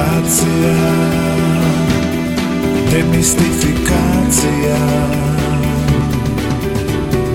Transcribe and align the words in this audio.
Gravitacija 0.00 0.76
Demistifikacija 2.90 4.78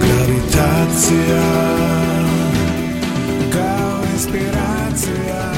Gravitacija 0.02 1.44
Kao 3.54 4.04
inspiracija 4.14 5.55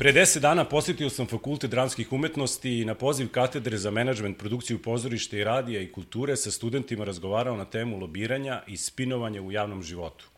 Pre 0.00 0.12
deset 0.12 0.42
dana 0.42 0.64
posetio 0.64 1.10
sam 1.10 1.26
Fakultet 1.26 1.70
dramskih 1.70 2.12
umetnosti 2.12 2.70
i 2.80 2.84
na 2.84 2.94
poziv 2.94 3.28
katedre 3.28 3.78
za 3.78 3.90
menadžment, 3.90 4.38
produkciju 4.38 4.78
pozorišta 4.82 5.36
i 5.36 5.44
radija 5.44 5.80
i 5.80 5.92
kulture 5.92 6.36
sa 6.36 6.50
studentima 6.50 7.04
razgovarao 7.04 7.56
na 7.56 7.64
temu 7.64 7.98
lobiranja 7.98 8.62
i 8.66 8.76
spinovanja 8.76 9.42
u 9.42 9.52
javnom 9.52 9.82
životu. 9.82 10.28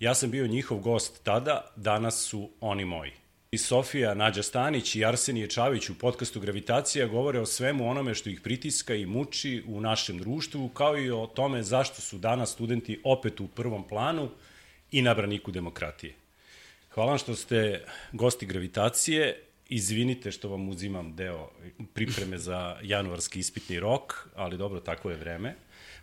Ja 0.00 0.14
sam 0.14 0.30
bio 0.30 0.46
njihov 0.46 0.78
gost 0.78 1.24
tada, 1.24 1.72
danas 1.76 2.22
su 2.24 2.50
oni 2.60 2.84
moji. 2.84 3.12
I 3.50 3.58
Sofija 3.58 4.14
Nađa 4.14 4.42
Stanić 4.42 4.94
i 4.96 5.04
Arsenije 5.04 5.50
Čavić 5.50 5.90
u 5.90 5.98
podcastu 5.98 6.40
Gravitacija 6.40 7.06
govore 7.06 7.40
o 7.40 7.46
svemu 7.46 7.90
onome 7.90 8.14
što 8.14 8.30
ih 8.30 8.40
pritiska 8.40 8.94
i 8.94 9.06
muči 9.06 9.62
u 9.66 9.80
našem 9.80 10.18
društvu, 10.18 10.68
kao 10.68 10.98
i 10.98 11.10
o 11.10 11.26
tome 11.26 11.62
zašto 11.62 12.00
su 12.00 12.18
danas 12.18 12.52
studenti 12.52 13.00
opet 13.04 13.40
u 13.40 13.48
prvom 13.48 13.88
planu 13.88 14.30
i 14.90 15.02
na 15.02 15.14
braniku 15.14 15.50
demokratije. 15.50 16.21
Hvala 16.94 17.10
vam 17.10 17.18
što 17.18 17.34
ste 17.34 17.84
gosti 18.12 18.46
Gravitacije. 18.46 19.42
Izvinite 19.68 20.30
što 20.30 20.48
vam 20.48 20.68
uzimam 20.68 21.16
deo 21.16 21.50
pripreme 21.94 22.38
za 22.38 22.76
januarski 22.82 23.38
ispitni 23.38 23.80
rok, 23.80 24.28
ali 24.34 24.58
dobro, 24.58 24.80
tako 24.80 25.10
je 25.10 25.16
vreme. 25.16 25.54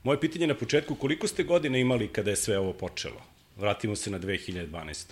Moje 0.03 0.19
pitanje 0.19 0.47
na 0.47 0.55
početku, 0.55 0.95
koliko 0.95 1.27
ste 1.27 1.43
godina 1.43 1.77
imali 1.77 2.07
kada 2.07 2.29
je 2.29 2.35
sve 2.35 2.59
ovo 2.59 2.73
počelo? 2.73 3.21
Vratimo 3.55 3.95
se 3.95 4.09
na 4.09 4.19
2012. 4.19 5.05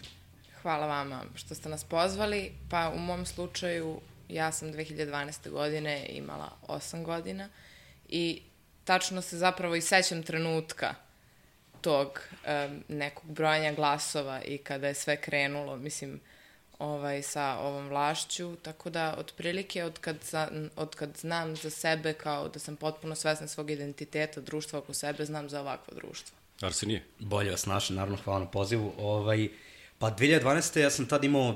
Hvala 0.61 0.87
vama 0.87 1.23
što 1.35 1.55
ste 1.55 1.69
nas 1.69 1.83
pozvali. 1.83 2.51
Pa 2.69 2.91
u 2.95 2.99
mom 2.99 3.25
slučaju 3.25 3.99
ja 4.29 4.51
sam 4.51 4.73
2012. 4.73 5.49
godine 5.49 6.05
imala 6.09 6.57
8 6.67 7.03
godina 7.03 7.49
i 8.09 8.41
tačno 8.83 9.21
se 9.21 9.37
zapravo 9.37 9.75
i 9.75 9.81
sećam 9.81 10.23
trenutka 10.23 10.95
tog 11.81 12.21
um, 12.31 12.83
nekog 12.87 13.31
brojanja 13.31 13.73
glasova 13.73 14.41
i 14.41 14.57
kada 14.57 14.87
je 14.87 14.93
sve 14.93 15.21
krenulo, 15.21 15.77
mislim, 15.77 16.19
ovaj, 16.79 17.21
sa 17.21 17.57
ovom 17.59 17.89
vlašću, 17.89 18.55
tako 18.55 18.89
da 18.89 19.15
otprilike 19.17 19.83
od 19.83 19.99
kad, 19.99 20.17
za, 20.23 20.47
od 20.75 20.95
kad 20.95 21.17
znam 21.17 21.55
za 21.55 21.69
sebe 21.69 22.13
kao 22.13 22.49
da 22.49 22.59
sam 22.59 22.75
potpuno 22.75 23.15
svesna 23.15 23.47
svog 23.47 23.71
identiteta, 23.71 24.41
društva 24.41 24.79
oko 24.79 24.93
sebe, 24.93 25.25
znam 25.25 25.49
za 25.49 25.61
ovakvo 25.61 25.93
društvo. 25.95 26.37
Arsenije? 26.61 27.03
Bolje 27.19 27.51
vas 27.51 27.65
našli, 27.65 27.95
naravno, 27.95 28.17
hvala 28.23 28.39
na 28.39 28.51
pozivu. 28.51 28.93
Ovaj, 28.97 29.49
pa 29.99 30.11
2012. 30.11 30.79
ja 30.79 30.89
sam 30.89 31.05
tad 31.05 31.23
imao 31.23 31.55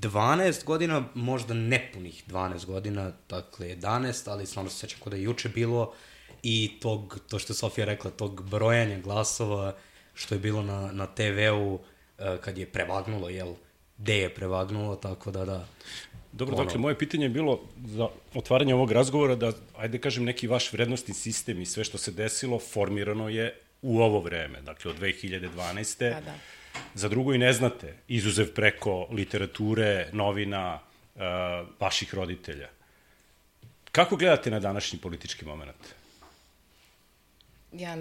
12 0.00 0.64
godina, 0.64 1.04
možda 1.14 1.54
nepunih 1.54 2.24
12 2.28 2.66
godina, 2.66 3.12
dakle 3.28 3.66
11, 3.66 4.30
ali 4.30 4.46
stvarno 4.46 4.70
se 4.70 4.78
sećam 4.78 5.00
kod 5.00 5.10
da 5.10 5.16
je 5.16 5.22
juče 5.22 5.48
bilo 5.48 5.94
i 6.42 6.78
tog, 6.80 7.20
to 7.28 7.38
što 7.38 7.52
je 7.52 7.56
Sofija 7.56 7.84
rekla, 7.84 8.10
tog 8.10 8.50
brojanja 8.50 8.98
glasova 8.98 9.74
što 10.14 10.34
je 10.34 10.38
bilo 10.38 10.62
na, 10.62 10.92
na 10.92 11.06
TV-u 11.06 11.78
eh, 12.18 12.38
kad 12.40 12.58
je 12.58 12.66
prevagnulo, 12.66 13.28
jel, 13.28 13.54
gde 13.98 14.18
je 14.18 14.34
prevagnulo, 14.34 14.96
tako 14.96 15.30
da 15.30 15.44
da. 15.44 15.66
Dobro, 16.32 16.56
Ono- 16.56 16.64
dakle, 16.64 16.80
moje 16.80 16.98
pitanje 16.98 17.24
je 17.24 17.28
bilo 17.28 17.60
za 17.84 18.08
otvaranje 18.34 18.74
ovog 18.74 18.92
razgovora 18.92 19.34
da, 19.34 19.52
ajde 19.76 19.98
kažem, 19.98 20.24
neki 20.24 20.46
vaš 20.46 20.72
vrednostni 20.72 21.14
sistem 21.14 21.60
i 21.60 21.66
sve 21.66 21.84
što 21.84 21.98
se 21.98 22.10
desilo 22.10 22.58
formirano 22.58 23.28
je 23.28 23.54
u 23.82 24.00
ovo 24.00 24.20
vreme, 24.20 24.60
dakle 24.60 24.90
od 24.90 24.98
2012. 25.00 26.12
Pa 26.14 26.20
da. 26.20 26.34
Za 26.94 27.08
drugo 27.08 27.34
i 27.34 27.38
ne 27.38 27.52
znate, 27.52 27.94
izuzev 28.08 28.54
preko 28.54 29.08
literature, 29.10 30.08
novina, 30.12 30.78
uh, 31.14 31.20
vaših 31.80 32.14
roditelja. 32.14 32.68
Kako 33.92 34.16
gledate 34.16 34.50
na 34.50 34.60
današnji 34.60 34.98
politički 34.98 35.44
moment? 35.44 35.99
Ja 37.72 37.96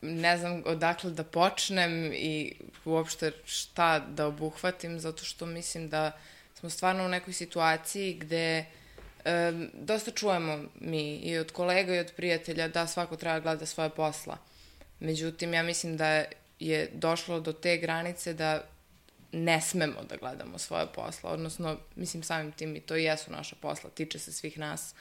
ne 0.00 0.38
znam 0.38 0.62
odakle 0.66 1.10
da 1.10 1.24
počnem 1.24 2.12
i 2.12 2.54
uopšte 2.84 3.32
šta 3.44 3.98
da 3.98 4.26
obuhvatim, 4.26 5.00
zato 5.00 5.24
što 5.24 5.46
mislim 5.46 5.88
da 5.88 6.12
smo 6.54 6.70
stvarno 6.70 7.04
u 7.04 7.08
nekoj 7.08 7.32
situaciji 7.32 8.14
gde 8.14 8.64
um, 9.24 9.70
dosta 9.74 10.10
čujemo 10.10 10.58
mi 10.80 11.16
i 11.16 11.38
od 11.38 11.52
kolega 11.52 11.94
i 11.94 11.98
od 11.98 12.12
prijatelja 12.16 12.68
da 12.68 12.86
svako 12.86 13.16
treba 13.16 13.40
gleda 13.40 13.66
svoje 13.66 13.90
posla. 13.90 14.36
Međutim, 15.00 15.54
ja 15.54 15.62
mislim 15.62 15.96
da 15.96 16.24
je 16.60 16.90
došlo 16.92 17.40
do 17.40 17.52
te 17.52 17.76
granice 17.76 18.34
da 18.34 18.64
ne 19.32 19.60
smemo 19.60 20.02
da 20.08 20.16
gledamo 20.16 20.58
svoje 20.58 20.86
posla, 20.94 21.30
odnosno, 21.30 21.76
mislim, 21.96 22.22
samim 22.22 22.52
tim 22.52 22.76
i 22.76 22.80
to 22.80 22.96
i 22.96 23.04
jesu 23.04 23.32
naša 23.32 23.56
posla, 23.60 23.90
tiče 23.90 24.18
se 24.18 24.32
svih 24.32 24.58
nas, 24.58 24.94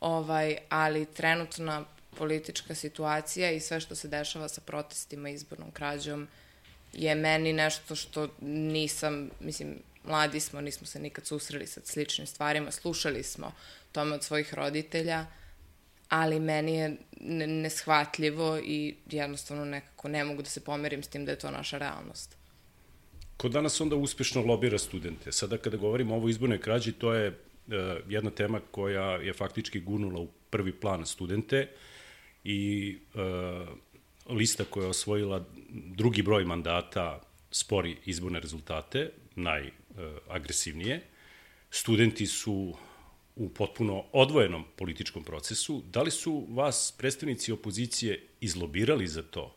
ovaj, 0.00 0.56
ali 0.68 1.06
trenutna 1.06 1.84
politička 2.18 2.74
situacija 2.74 3.50
i 3.50 3.60
sve 3.60 3.80
što 3.80 3.94
se 3.94 4.08
dešava 4.08 4.48
sa 4.48 4.60
protestima, 4.60 5.28
izbornom 5.28 5.70
krađom, 5.70 6.28
je 6.92 7.14
meni 7.14 7.52
nešto 7.52 7.94
što 7.94 8.28
nisam, 8.40 9.30
mislim, 9.40 9.78
mladi 10.04 10.40
smo, 10.40 10.60
nismo 10.60 10.86
se 10.86 10.98
nikad 11.00 11.26
susreli 11.26 11.66
sa 11.66 11.80
sličnim 11.84 12.26
stvarima, 12.26 12.70
slušali 12.70 13.22
smo 13.22 13.52
tome 13.92 14.14
od 14.14 14.24
svojih 14.24 14.54
roditelja, 14.54 15.26
ali 16.08 16.40
meni 16.40 16.74
je 16.76 16.96
ne- 17.20 17.46
neshvatljivo 17.46 18.58
i 18.58 18.94
jednostavno 19.10 19.64
nekako 19.64 20.08
ne 20.08 20.24
mogu 20.24 20.42
da 20.42 20.48
se 20.48 20.60
pomerim 20.60 21.02
s 21.02 21.08
tim 21.08 21.24
da 21.24 21.32
je 21.32 21.38
to 21.38 21.50
naša 21.50 21.78
realnost. 21.78 22.36
Ko 23.36 23.48
danas 23.48 23.80
onda 23.80 23.96
uspešno 23.96 24.42
lobira 24.42 24.78
studente? 24.78 25.32
Sada 25.32 25.58
kada 25.58 25.76
govorimo 25.76 26.14
o 26.14 26.16
ovoj 26.16 26.30
izbornoj 26.30 26.60
krađi, 26.60 26.92
to 26.92 27.14
je 27.14 27.28
uh, 27.28 27.74
jedna 28.08 28.30
tema 28.30 28.60
koja 28.70 29.16
je 29.16 29.32
faktički 29.32 29.80
gurnula 29.80 30.20
u 30.20 30.28
prvi 30.50 30.72
plan 30.72 31.06
studente 31.06 31.68
i 32.46 32.98
uh, 33.14 33.68
lista 34.36 34.64
koja 34.64 34.84
je 34.84 34.90
osvojila 34.90 35.44
drugi 35.70 36.22
broj 36.22 36.44
mandata 36.44 37.20
spori 37.50 37.96
izborne 38.04 38.40
rezultate, 38.40 39.10
najagresivnije. 39.34 41.00
Studenti 41.70 42.26
su 42.26 42.74
u 43.36 43.48
potpuno 43.48 44.04
odvojenom 44.12 44.64
političkom 44.76 45.24
procesu. 45.24 45.82
Da 45.92 46.02
li 46.02 46.10
su 46.10 46.46
vas 46.50 46.94
predstavnici 46.98 47.52
opozicije 47.52 48.26
izlobirali 48.40 49.06
za 49.06 49.22
to? 49.22 49.56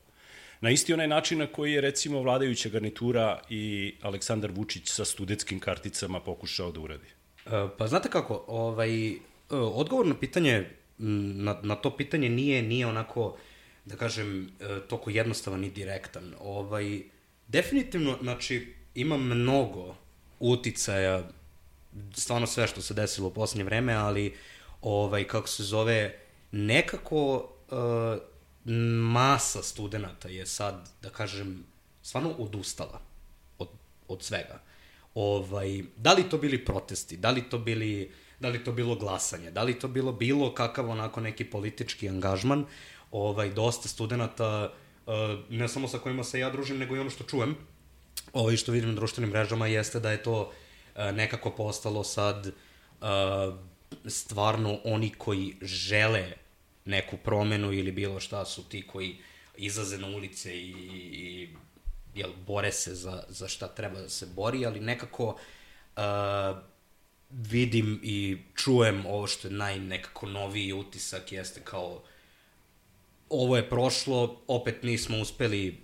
Na 0.61 0.69
isti 0.69 0.93
onaj 0.93 1.07
način 1.07 1.39
na 1.39 1.47
koji 1.47 1.73
je 1.73 1.81
recimo 1.81 2.21
vladajuća 2.21 2.69
garnitura 2.69 3.41
i 3.49 3.93
Aleksandar 4.01 4.51
Vučić 4.51 4.89
sa 4.89 5.05
studetskim 5.05 5.59
karticama 5.59 6.19
pokušao 6.19 6.71
da 6.71 6.79
uradi. 6.79 7.07
E, 7.45 7.49
Pa 7.77 7.87
znate 7.87 8.09
kako, 8.09 8.45
ovaj, 8.47 9.11
e, 9.11 9.17
odgovor 9.49 10.05
na 10.05 10.15
pitanje, 10.15 10.78
na, 10.99 11.59
na 11.63 11.75
to 11.75 11.97
pitanje 11.97 12.29
nije, 12.29 12.61
nije 12.63 12.87
onako, 12.87 13.37
da 13.85 13.95
kažem, 13.95 14.51
e, 14.59 14.79
toko 14.87 15.09
jednostavan 15.09 15.63
i 15.63 15.69
direktan. 15.69 16.33
Ovaj, 16.39 17.01
definitivno, 17.47 18.17
znači, 18.21 18.73
ima 18.95 19.17
mnogo 19.17 19.95
uticaja, 20.39 21.29
stvarno 22.15 22.47
sve 22.47 22.67
što 22.67 22.81
se 22.81 22.93
desilo 22.93 23.27
u 23.27 23.33
poslednje 23.33 23.63
vreme, 23.63 23.93
ali, 23.93 24.35
ovaj, 24.81 25.23
kako 25.23 25.47
se 25.47 25.63
zove, 25.63 26.19
nekako 26.51 27.49
e, 27.71 27.75
masa 29.01 29.63
studenta 29.63 30.29
je 30.29 30.45
sad, 30.45 30.89
da 31.01 31.09
kažem, 31.09 31.63
stvarno 32.01 32.29
odustala 32.29 33.01
od, 33.57 33.69
od 34.07 34.23
svega. 34.23 34.61
Ovaj, 35.13 35.83
da 35.97 36.13
li 36.13 36.29
to 36.29 36.37
bili 36.37 36.65
protesti, 36.65 37.17
da 37.17 37.31
li 37.31 37.49
to 37.49 37.57
bili 37.57 38.11
da 38.39 38.49
li 38.49 38.63
to 38.63 38.71
bilo 38.71 38.95
glasanje, 38.95 39.51
da 39.51 39.63
li 39.63 39.79
to 39.79 39.87
bilo 39.87 40.11
bilo 40.11 40.53
kakav 40.53 40.89
onako 40.89 41.21
neki 41.21 41.45
politički 41.45 42.09
angažman, 42.09 42.65
ovaj, 43.11 43.49
dosta 43.49 43.87
studenta, 43.87 44.71
uh, 45.05 45.13
ne 45.49 45.67
samo 45.67 45.87
sa 45.87 45.97
kojima 45.97 46.23
se 46.23 46.39
ja 46.39 46.49
družim, 46.49 46.77
nego 46.77 46.95
i 46.95 46.99
ono 46.99 47.09
što 47.09 47.23
čujem, 47.23 47.55
ovaj, 48.33 48.57
što 48.57 48.71
vidim 48.71 48.89
na 48.89 48.95
društvenim 48.95 49.29
mrežama, 49.29 49.67
jeste 49.67 49.99
da 49.99 50.11
je 50.11 50.23
to 50.23 50.41
uh, 50.41 50.51
nekako 51.13 51.51
postalo 51.51 52.03
sad 52.03 52.47
uh, 52.47 53.07
stvarno 54.05 54.79
oni 54.83 55.09
koji 55.09 55.55
žele 55.61 56.31
neku 56.85 57.17
promenu 57.17 57.73
ili 57.73 57.91
bilo 57.91 58.19
šta 58.19 58.45
su 58.45 58.63
ti 58.63 58.87
koji 58.87 59.17
izlaze 59.57 59.97
na 59.97 60.07
ulice 60.07 60.57
i, 60.57 60.69
i 61.13 61.49
jel, 62.15 62.29
bore 62.47 62.71
se 62.71 62.95
za, 62.95 63.23
za 63.27 63.47
šta 63.47 63.67
treba 63.67 63.99
da 63.99 64.09
se 64.09 64.25
bori, 64.25 64.65
ali 64.65 64.79
nekako 64.79 65.25
uh, 65.25 66.03
vidim 67.29 67.99
i 68.03 68.37
čujem 68.55 69.05
ovo 69.05 69.27
što 69.27 69.47
je 69.47 69.53
naj 69.53 69.79
nekako 69.79 70.25
noviji 70.25 70.73
utisak 70.73 71.31
jeste 71.31 71.61
kao 71.63 72.03
ovo 73.29 73.57
je 73.57 73.69
prošlo, 73.69 74.41
opet 74.47 74.83
nismo 74.83 75.17
uspeli, 75.17 75.77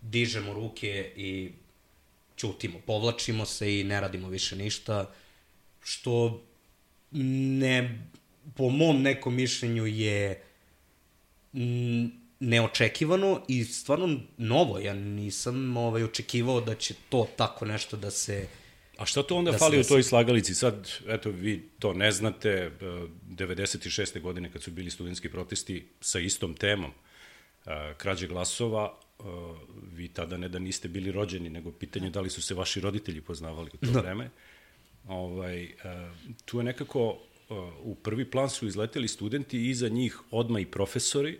dižemo 0.00 0.52
ruke 0.52 1.12
i 1.16 1.50
ćutimo, 2.36 2.78
povlačimo 2.86 3.46
se 3.46 3.80
i 3.80 3.84
ne 3.84 4.00
radimo 4.00 4.28
više 4.28 4.56
ništa, 4.56 5.14
što 5.82 6.42
ne, 7.10 8.08
po 8.56 8.68
mom 8.68 9.02
nekom 9.02 9.34
mišljenju 9.34 9.86
je 9.86 10.42
neočekivano 12.40 13.42
i 13.48 13.64
stvarno 13.64 14.20
novo. 14.38 14.78
Ja 14.78 14.94
nisam 14.94 15.76
ovaj, 15.76 16.04
očekivao 16.04 16.60
da 16.60 16.74
će 16.74 16.94
to 17.08 17.28
tako 17.36 17.64
nešto 17.64 17.96
da 17.96 18.10
se... 18.10 18.48
A 18.98 19.06
šta 19.06 19.22
to 19.22 19.36
onda 19.36 19.50
Da 19.50 19.54
da 19.54 19.58
fali 19.58 19.80
u 19.80 19.84
toj 19.84 20.02
slagalici? 20.02 20.54
Sad, 20.54 20.90
eto, 21.08 21.30
vi 21.30 21.68
to 21.78 21.92
ne 21.92 22.12
znate, 22.12 22.48
e, 22.50 22.70
96. 23.28 24.20
godine 24.20 24.52
kad 24.52 24.62
su 24.62 24.70
bili 24.70 24.90
studentski 24.90 25.28
protesti 25.28 25.86
sa 26.00 26.18
istom 26.18 26.54
temom, 26.54 26.90
e, 27.66 27.94
krađe 27.96 28.26
glasova, 28.26 28.98
e, 29.18 29.22
vi 29.92 30.08
tada 30.08 30.36
ne 30.36 30.48
da 30.48 30.58
niste 30.58 30.88
bili 30.88 31.12
rođeni, 31.12 31.50
nego 31.50 31.72
pitanje 31.72 32.10
da 32.10 32.20
li 32.20 32.30
su 32.30 32.42
se 32.42 32.54
vaši 32.54 32.80
roditelji 32.80 33.20
poznavali 33.20 33.70
u 33.74 33.86
to 33.86 34.00
vreme. 34.00 34.30
Ovaj, 35.08 35.64
e, 35.64 35.74
tu 36.44 36.58
je 36.58 36.64
nekako 36.64 37.18
e, 37.50 37.54
u 37.82 37.94
prvi 37.94 38.30
plan 38.30 38.50
su 38.50 38.66
izleteli 38.66 39.08
studenti 39.08 39.58
i 39.58 39.68
iza 39.68 39.88
njih 39.88 40.18
odma 40.30 40.60
i 40.60 40.66
profesori 40.66 41.38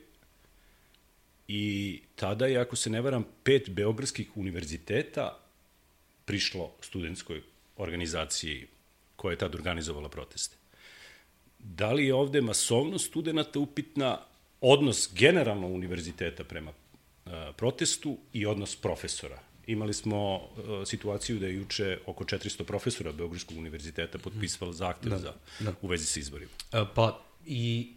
i 1.48 2.00
tada 2.16 2.46
je, 2.46 2.58
ako 2.58 2.76
se 2.76 2.90
ne 2.90 3.00
varam, 3.00 3.24
pet 3.42 3.70
beogradskih 3.70 4.36
univerziteta 4.36 5.41
prišlo 6.32 6.70
studentskoj 6.80 7.42
organizaciji 7.76 8.66
koja 9.16 9.32
je 9.32 9.38
tad 9.38 9.54
organizovala 9.54 10.08
proteste. 10.08 10.56
Da 11.58 11.92
li 11.92 12.06
je 12.06 12.14
ovde 12.14 12.40
masovnost 12.40 13.10
studenta 13.10 13.58
upitna, 13.58 14.18
odnos 14.60 15.10
generalno 15.14 15.66
univerziteta 15.66 16.44
prema 16.44 16.70
uh, 16.70 17.32
protestu 17.56 18.16
i 18.32 18.46
odnos 18.46 18.76
profesora? 18.76 19.38
Imali 19.66 19.94
smo 19.94 20.36
uh, 20.36 20.86
situaciju 20.86 21.38
da 21.38 21.46
je 21.46 21.54
juče 21.54 21.98
oko 22.06 22.24
400 22.24 22.64
profesora 22.64 23.12
Beogradskog 23.12 23.58
univerziteta 23.58 24.18
potpisalo 24.18 24.72
zahtev 24.72 25.10
da, 25.10 25.18
za, 25.18 25.34
da. 25.60 25.74
u 25.82 25.88
vezi 25.88 26.06
sa 26.06 26.20
izborima. 26.20 26.50
E, 26.72 26.84
Pa, 26.94 27.20
i 27.46 27.92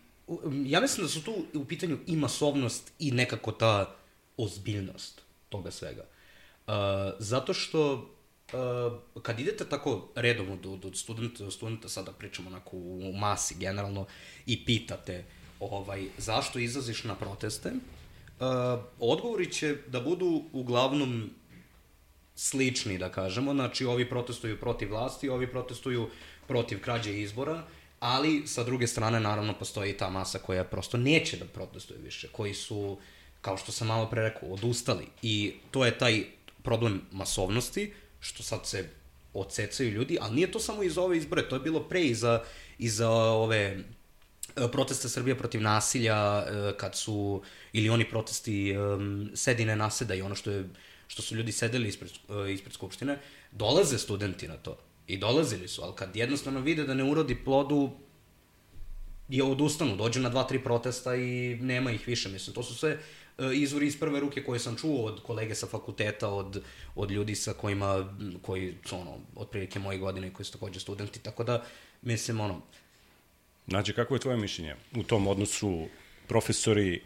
ja 0.65 0.81
mislim 0.81 1.07
da 1.07 1.11
su 1.11 1.23
tu 1.23 1.45
u 1.53 1.65
pitanju 1.65 1.99
i 2.07 2.15
masovnost 2.15 2.91
i 2.99 3.11
nekako 3.11 3.51
ta 3.51 3.95
ozbiljnost 4.37 5.21
toga 5.49 5.71
svega. 5.71 6.03
Uh, 6.67 6.73
zato 7.19 7.53
što 7.53 8.11
uh, 8.55 9.21
kad 9.21 9.39
idete 9.39 9.65
tako 9.65 10.09
redom 10.15 10.51
od, 10.51 10.85
od 10.85 10.97
studenta 10.97 11.43
do 11.43 11.51
studenta, 11.51 11.89
sada 11.89 12.11
pričamo 12.11 12.49
onako 12.49 12.77
u, 12.77 13.13
masi 13.13 13.55
generalno, 13.59 14.05
i 14.45 14.65
pitate 14.65 15.25
ovaj, 15.59 16.05
zašto 16.17 16.59
izlaziš 16.59 17.03
na 17.03 17.15
proteste, 17.15 17.69
uh, 17.69 18.45
odgovori 18.99 19.51
će 19.51 19.77
da 19.87 19.99
budu 19.99 20.43
uglavnom 20.53 21.29
slični, 22.35 22.97
da 22.97 23.09
kažemo. 23.09 23.53
Znači, 23.53 23.85
ovi 23.85 24.09
protestuju 24.09 24.59
protiv 24.59 24.89
vlasti, 24.89 25.29
ovi 25.29 25.47
protestuju 25.51 26.09
protiv 26.47 26.81
krađe 26.81 27.21
izbora, 27.21 27.63
ali 27.99 28.47
sa 28.47 28.63
druge 28.63 28.87
strane, 28.87 29.19
naravno, 29.19 29.53
postoji 29.53 29.97
ta 29.97 30.09
masa 30.09 30.39
koja 30.39 30.63
prosto 30.63 30.97
neće 30.97 31.37
da 31.37 31.45
protestuje 31.45 31.99
više, 32.03 32.27
koji 32.31 32.53
su, 32.53 32.97
kao 33.41 33.57
što 33.57 33.71
sam 33.71 33.87
malo 33.87 34.09
pre 34.09 34.21
rekao, 34.21 34.49
odustali. 34.49 35.07
I 35.21 35.53
to 35.71 35.85
je 35.85 35.97
taj 35.97 36.25
problem 36.63 37.01
masovnosti, 37.11 37.93
što 38.25 38.43
sad 38.43 38.67
se 38.67 38.89
odsecaju 39.33 39.91
ljudi, 39.91 40.17
ali 40.21 40.35
nije 40.35 40.51
to 40.51 40.59
samo 40.59 40.83
iz 40.83 40.97
ove 40.97 41.17
izbore, 41.17 41.49
to 41.49 41.55
je 41.55 41.59
bilo 41.59 41.79
pre 41.79 42.01
i 42.01 42.15
za, 42.15 42.43
i 42.77 42.89
za 42.89 43.09
ove 43.11 43.57
e, 43.57 43.83
proteste 44.71 45.09
Srbije 45.09 45.37
protiv 45.37 45.61
nasilja, 45.61 46.15
e, 46.15 46.73
kad 46.77 46.95
su, 46.95 47.41
ili 47.73 47.89
oni 47.89 48.09
protesti 48.09 48.77
um, 48.77 49.29
sedi 49.33 49.65
ne 49.65 49.75
naseda 49.75 50.15
i 50.15 50.21
ono 50.21 50.35
što 50.35 50.51
je 50.51 50.65
što 51.07 51.21
su 51.21 51.35
ljudi 51.35 51.51
sedeli 51.51 51.89
ispred, 51.89 52.11
e, 52.11 52.53
ispred 52.53 52.73
Skupštine, 52.73 53.19
dolaze 53.51 53.97
studenti 53.97 54.47
na 54.47 54.57
to. 54.57 54.77
I 55.07 55.17
dolazili 55.17 55.67
su, 55.67 55.83
ali 55.83 55.93
kad 55.95 56.15
jednostavno 56.15 56.59
vide 56.59 56.83
da 56.83 56.93
ne 56.93 57.03
urodi 57.03 57.35
plodu, 57.35 57.91
je 59.29 59.43
odustanu, 59.43 59.95
dođu 59.95 60.19
na 60.19 60.29
dva, 60.29 60.43
tri 60.43 60.63
protesta 60.63 61.15
i 61.15 61.57
nema 61.61 61.91
ih 61.91 62.07
više. 62.07 62.29
Mislim, 62.29 62.53
to 62.53 62.63
su 62.63 62.75
sve 62.75 62.91
e, 62.91 62.99
izvori 63.53 63.87
iz 63.87 63.99
prve 63.99 64.19
ruke 64.19 64.43
koje 64.43 64.59
sam 64.59 64.75
čuo 64.75 65.05
od 65.05 65.23
kolege 65.23 65.55
sa 65.55 65.67
fakulteta, 65.67 66.29
od, 66.29 66.63
od 66.95 67.11
ljudi 67.11 67.35
sa 67.35 67.53
kojima, 67.53 68.17
koji 68.41 68.73
su 68.85 68.95
ono, 68.95 69.17
otprilike 69.35 69.79
moje 69.79 69.97
godine, 69.97 70.33
koji 70.33 70.45
su 70.45 70.51
takođe 70.51 70.79
studenti, 70.79 71.19
tako 71.19 71.43
da, 71.43 71.63
mislim, 72.01 72.39
ono, 72.39 72.61
Znači, 73.67 73.93
kako 73.93 74.15
je 74.15 74.19
tvoje 74.19 74.37
mišljenje 74.37 74.75
u 74.95 75.03
tom 75.03 75.27
odnosu 75.27 75.87
profesori 76.27 77.01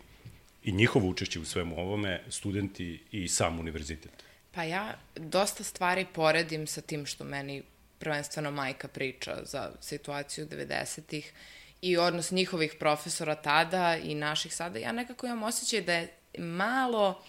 i 0.63 0.71
njihovo 0.71 1.07
učešće 1.07 1.39
u 1.39 1.45
svemu 1.45 1.79
ovome, 1.79 2.23
studenti 2.29 3.03
i 3.11 3.27
sam 3.27 3.59
univerzitet? 3.59 4.11
Pa 4.51 4.63
ja 4.63 4.97
dosta 5.15 5.63
stvari 5.63 6.05
poredim 6.13 6.67
sa 6.67 6.81
tim 6.81 7.05
što 7.05 7.23
meni 7.23 7.63
prvenstveno 7.99 8.51
majka 8.51 8.87
priča 8.87 9.37
za 9.43 9.71
situaciju 9.81 10.47
90-ih 10.47 11.33
i 11.81 11.97
odnos 11.97 12.31
njihovih 12.31 12.75
profesora 12.79 13.35
tada 13.35 13.97
i 14.03 14.15
naših 14.15 14.55
sada. 14.55 14.79
Ja 14.79 14.91
nekako 14.91 15.25
imam 15.25 15.43
osjećaj 15.43 15.81
da 15.81 15.93
je 15.93 16.13
malo, 16.39 17.23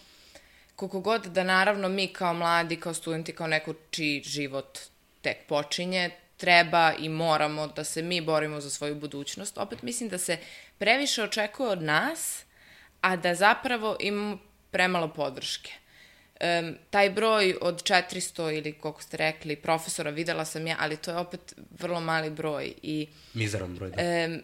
koliko 0.75 0.99
god 0.99 1.25
da 1.25 1.43
naravno 1.43 1.89
mi 1.89 2.07
kao 2.07 2.33
mladi, 2.33 2.75
kao 2.75 2.93
studenti, 2.93 3.35
kao 3.35 3.47
neko 3.47 3.73
čiji 3.91 4.23
život 4.23 4.79
tek 5.21 5.37
počinje, 5.47 6.09
treba 6.37 6.93
i 6.99 7.09
moramo 7.09 7.67
da 7.67 7.83
se 7.83 8.01
mi 8.01 8.21
borimo 8.21 8.61
za 8.61 8.69
svoju 8.69 8.95
budućnost. 8.95 9.57
Opet 9.57 9.81
mislim 9.81 10.09
da 10.09 10.17
se 10.17 10.37
previše 10.77 11.23
očekuje 11.23 11.69
od 11.69 11.81
nas, 11.83 12.43
a 13.01 13.15
da 13.15 13.35
zapravo 13.35 13.97
imamo 13.99 14.37
premalo 14.71 15.07
podrške. 15.13 15.71
Um, 16.41 16.75
taj 16.89 17.09
broj 17.09 17.55
od 17.61 17.83
400 17.83 18.57
ili 18.57 18.73
koliko 18.73 19.01
ste 19.01 19.17
rekli 19.17 19.55
profesora 19.55 20.09
videla 20.09 20.45
sam 20.45 20.67
ja, 20.67 20.75
ali 20.79 20.97
to 20.97 21.11
je 21.11 21.17
opet 21.17 21.53
vrlo 21.79 21.99
mali 21.99 22.29
broj 22.29 22.73
i 22.81 23.07
mizeran 23.33 23.75
broj. 23.75 23.89
Da. 23.89 24.25
um, 24.25 24.41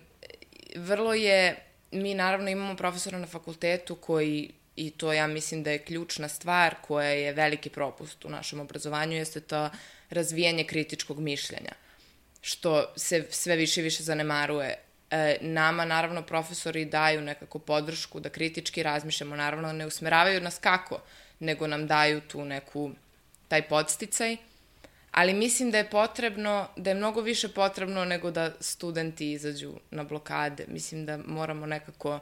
vrlo 0.75 1.13
je, 1.13 1.55
mi 1.91 2.13
naravno 2.13 2.49
imamo 2.49 2.75
profesora 2.75 3.19
na 3.19 3.27
fakultetu 3.27 3.95
koji 3.95 4.51
i 4.75 4.89
to 4.89 5.13
ja 5.13 5.27
mislim 5.27 5.63
da 5.63 5.71
je 5.71 5.83
ključna 5.83 6.27
stvar 6.27 6.75
koja 6.87 7.09
je 7.09 7.33
veliki 7.33 7.69
propust 7.69 8.25
u 8.25 8.29
našem 8.29 8.59
obrazovanju, 8.59 9.15
jeste 9.15 9.39
to 9.39 9.69
razvijanje 10.09 10.63
kritičkog 10.63 11.19
mišljenja, 11.19 11.71
što 12.41 12.93
se 12.95 13.25
sve 13.29 13.55
više 13.55 13.81
i 13.81 13.83
više 13.83 14.03
zanemaruje. 14.03 14.75
E, 15.11 15.37
nama, 15.41 15.85
naravno, 15.85 16.21
profesori 16.21 16.85
daju 16.85 17.21
nekako 17.21 17.59
podršku 17.59 18.19
da 18.19 18.29
kritički 18.29 18.83
razmišljamo, 18.83 19.35
naravno, 19.35 19.73
ne 19.73 19.85
usmeravaju 19.85 20.41
nas 20.41 20.57
kako, 20.57 21.01
nego 21.39 21.67
nam 21.67 21.87
daju 21.87 22.21
tu 22.21 22.45
neku, 22.45 22.91
taj 23.47 23.61
podsticaj, 23.61 24.37
ali 25.17 25.33
mislim 25.33 25.71
da 25.71 25.77
je 25.77 25.89
potrebno, 25.89 26.67
da 26.75 26.89
je 26.89 26.95
mnogo 26.95 27.21
više 27.21 27.47
potrebno 27.47 28.05
nego 28.05 28.31
da 28.31 28.51
studenti 28.59 29.31
izađu 29.31 29.73
na 29.91 30.03
blokade. 30.03 30.65
Mislim 30.67 31.05
da 31.05 31.17
moramo 31.17 31.65
nekako 31.65 32.19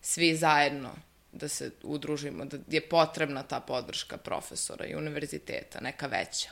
svi 0.00 0.36
zajedno 0.36 0.90
da 1.32 1.48
se 1.48 1.70
udružimo, 1.82 2.44
da 2.44 2.58
je 2.68 2.80
potrebna 2.80 3.42
ta 3.42 3.60
podrška 3.60 4.16
profesora 4.16 4.86
i 4.86 4.94
univerziteta, 4.94 5.80
neka 5.80 6.06
veća. 6.06 6.50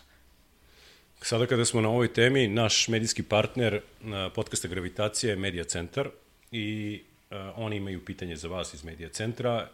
Sada 1.23 1.47
kada 1.47 1.65
smo 1.65 1.81
na 1.81 1.89
ovoj 1.89 2.13
temi, 2.13 2.49
naš 2.49 2.89
medijski 2.89 3.23
partner 3.23 3.81
na 4.01 4.31
podcasta 4.31 4.69
Gravitacija 4.69 5.31
je 5.31 5.37
Medija 5.37 5.65
centar 5.65 6.11
i 6.53 7.01
uh, 7.31 7.37
oni 7.57 7.77
imaju 7.77 8.05
pitanje 8.05 8.37
za 8.37 8.49
vas 8.49 8.75
iz 8.75 8.85
Medija 8.85 9.09
centra 9.09 9.69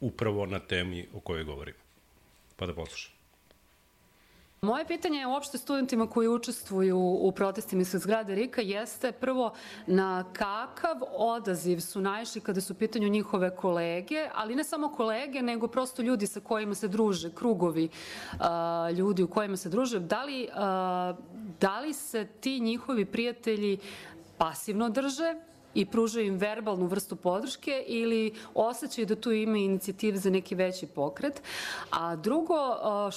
upravo 0.00 0.46
na 0.46 0.58
temi 0.58 1.06
o 1.12 1.20
kojoj 1.20 1.44
govorimo. 1.44 1.78
Pa 2.56 2.66
da 2.66 2.74
poslušam. 2.74 3.13
Moje 4.64 4.84
pitanje 4.84 5.18
je 5.18 5.26
uopšte 5.26 5.58
studentima 5.58 6.06
koji 6.06 6.28
učestvuju 6.28 6.98
u 6.98 7.32
protestima 7.32 7.82
ispred 7.82 8.02
zgrade 8.02 8.34
Rika 8.34 8.60
jeste 8.60 9.12
prvo 9.12 9.52
na 9.86 10.24
kakav 10.32 10.96
odaziv 11.16 11.80
su 11.80 12.00
naišli 12.00 12.40
kada 12.40 12.60
su 12.60 12.72
u 12.72 12.76
pitanju 12.76 13.08
njihove 13.08 13.56
kolege, 13.56 14.28
ali 14.34 14.54
ne 14.54 14.64
samo 14.64 14.88
kolege, 14.88 15.42
nego 15.42 15.68
prosto 15.68 16.02
ljudi 16.02 16.26
sa 16.26 16.40
kojima 16.40 16.74
se 16.74 16.88
druže, 16.88 17.30
krugovi 17.30 17.88
a, 18.40 18.90
ljudi 18.90 19.22
u 19.22 19.28
kojima 19.28 19.56
se 19.56 19.68
druže. 19.68 20.00
Da 20.00 20.22
li, 20.22 20.48
a, 20.54 21.14
da 21.60 21.80
li 21.80 21.92
se 21.92 22.26
ti 22.40 22.60
njihovi 22.60 23.04
prijatelji 23.04 23.78
pasivno 24.38 24.88
drže 24.88 25.34
i 25.74 25.86
pružaju 25.86 26.26
im 26.26 26.36
verbalnu 26.36 26.86
vrstu 26.86 27.16
podrške 27.16 27.84
ili 27.86 28.34
osjećaju 28.54 29.06
da 29.06 29.16
tu 29.16 29.32
ima 29.32 29.58
inicijative 29.58 30.18
za 30.18 30.30
neki 30.30 30.54
veći 30.54 30.86
pokret. 30.86 31.42
A 31.90 32.16
drugo, 32.16 32.54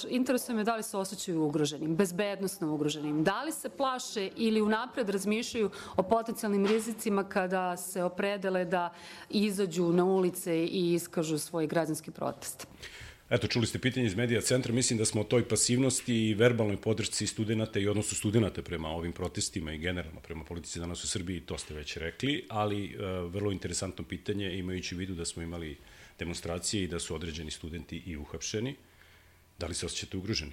interesuje 0.08 0.56
me 0.56 0.64
da 0.64 0.76
li 0.76 0.82
se 0.82 0.96
osjećaju 0.96 1.44
ugroženim, 1.44 1.96
bezbednostno 1.96 2.74
ugroženim. 2.74 3.24
Da 3.24 3.42
li 3.42 3.52
se 3.52 3.68
plaše 3.68 4.30
ili 4.36 4.62
unapred 4.62 5.08
razmišljaju 5.08 5.70
o 5.96 6.02
potencijalnim 6.02 6.66
rizicima 6.66 7.24
kada 7.24 7.76
se 7.76 8.02
opredele 8.02 8.64
da 8.64 8.92
izađu 9.30 9.92
na 9.92 10.04
ulice 10.04 10.64
i 10.64 10.94
iskažu 10.94 11.38
svoj 11.38 11.66
građanski 11.66 12.10
protest. 12.10 12.66
Eto, 13.30 13.46
čuli 13.46 13.66
ste 13.66 13.78
pitanje 13.78 14.06
iz 14.06 14.14
Medija 14.14 14.40
centra, 14.40 14.72
mislim 14.72 14.98
da 14.98 15.04
smo 15.04 15.20
o 15.20 15.24
toj 15.24 15.48
pasivnosti 15.48 16.14
i 16.14 16.34
verbalnoj 16.34 16.76
podršci 16.76 17.26
studenta 17.26 17.78
i 17.78 17.88
odnosu 17.88 18.14
studenta 18.14 18.62
prema 18.62 18.88
ovim 18.88 19.12
protestima 19.12 19.72
i 19.72 19.78
generalno 19.78 20.20
prema 20.20 20.44
politici 20.44 20.80
danas 20.80 21.04
u 21.04 21.08
Srbiji, 21.08 21.40
to 21.40 21.58
ste 21.58 21.74
već 21.74 21.96
rekli, 21.96 22.46
ali 22.48 22.84
e, 22.86 22.96
vrlo 23.28 23.52
interesantno 23.52 24.04
pitanje, 24.04 24.58
imajući 24.58 24.94
u 24.94 24.98
vidu 24.98 25.14
da 25.14 25.24
smo 25.24 25.42
imali 25.42 25.76
demonstracije 26.18 26.82
i 26.82 26.88
da 26.88 26.98
su 26.98 27.14
određeni 27.14 27.50
studenti 27.50 28.02
i 28.06 28.16
uhapšeni. 28.16 28.76
Da 29.58 29.66
li 29.66 29.74
se 29.74 29.86
osjećate 29.86 30.16
ugroženi? 30.16 30.52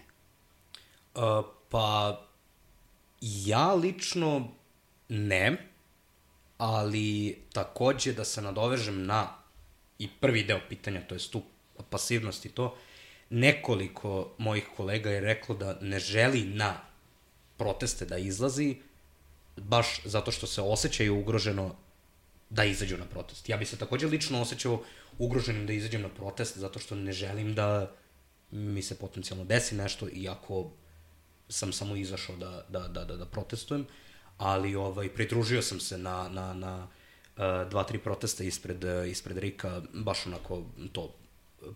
Uh, 1.16 1.22
pa, 1.70 2.22
ja 3.22 3.74
lično 3.74 4.52
ne, 5.10 5.70
ali 6.58 7.38
takođe 7.54 8.14
da 8.14 8.26
se 8.26 8.42
nadovežem 8.42 9.06
na 9.06 9.38
i 10.00 10.10
prvi 10.20 10.44
deo 10.44 10.60
pitanja, 10.70 11.02
to 11.08 11.16
je 11.16 11.20
stup 11.20 11.55
pasivnosti 11.90 12.50
to, 12.50 12.76
nekoliko 13.30 14.36
mojih 14.38 14.68
kolega 14.78 15.10
je 15.10 15.22
reklo 15.22 15.56
da 15.56 15.78
ne 15.82 16.00
želi 16.00 16.44
na 16.44 16.78
proteste 17.58 18.06
da 18.06 18.18
izlazi, 18.18 18.76
baš 19.58 20.02
zato 20.06 20.32
što 20.32 20.48
se 20.48 20.62
osjećaju 20.62 21.20
ugroženo 21.20 21.76
da 22.50 22.64
izađu 22.66 22.98
na 22.98 23.06
protest. 23.06 23.50
Ja 23.50 23.58
bi 23.58 23.66
se 23.66 23.78
takođe 23.78 24.08
lično 24.08 24.42
osjećao 24.42 24.84
ugroženim 25.18 25.68
da 25.68 25.74
izađem 25.74 26.02
na 26.02 26.10
protest 26.10 26.58
zato 26.58 26.80
što 26.80 26.96
ne 26.96 27.12
želim 27.12 27.56
da 27.56 27.92
mi 28.52 28.82
se 28.82 28.96
potencijalno 28.96 29.46
desi 29.46 29.76
nešto 29.76 30.08
iako 30.14 30.72
sam 31.50 31.74
samo 31.74 31.96
izašao 31.96 32.36
da, 32.36 32.66
da, 32.70 32.88
da, 32.88 33.06
da, 33.06 33.18
da 33.18 33.26
protestujem, 33.26 33.86
ali 34.38 34.76
ovaj, 34.76 35.10
pridružio 35.10 35.62
sam 35.62 35.80
se 35.80 35.98
na, 35.98 36.30
na, 36.30 36.54
na 36.54 36.88
uh, 36.88 37.70
dva, 37.70 37.84
tri 37.84 38.00
protesta 38.00 38.44
ispred, 38.44 38.84
uh, 38.84 39.10
ispred 39.10 39.38
Rika, 39.38 39.82
baš 39.94 40.26
onako 40.28 40.64
to 40.92 41.16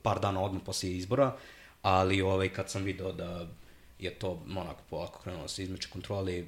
par 0.03 0.19
dana 0.19 0.41
odmah 0.41 0.61
posle 0.65 0.91
izbora, 0.91 1.37
ali 1.81 2.21
ovaj, 2.21 2.49
kad 2.49 2.69
sam 2.69 2.83
video 2.83 3.11
da 3.11 3.47
je 3.99 4.13
to 4.13 4.43
onako 4.49 4.81
polako 4.89 5.21
krenulo 5.21 5.43
da 5.43 5.47
se 5.47 5.63
izmeče 5.63 5.89
kontroli 5.89 6.47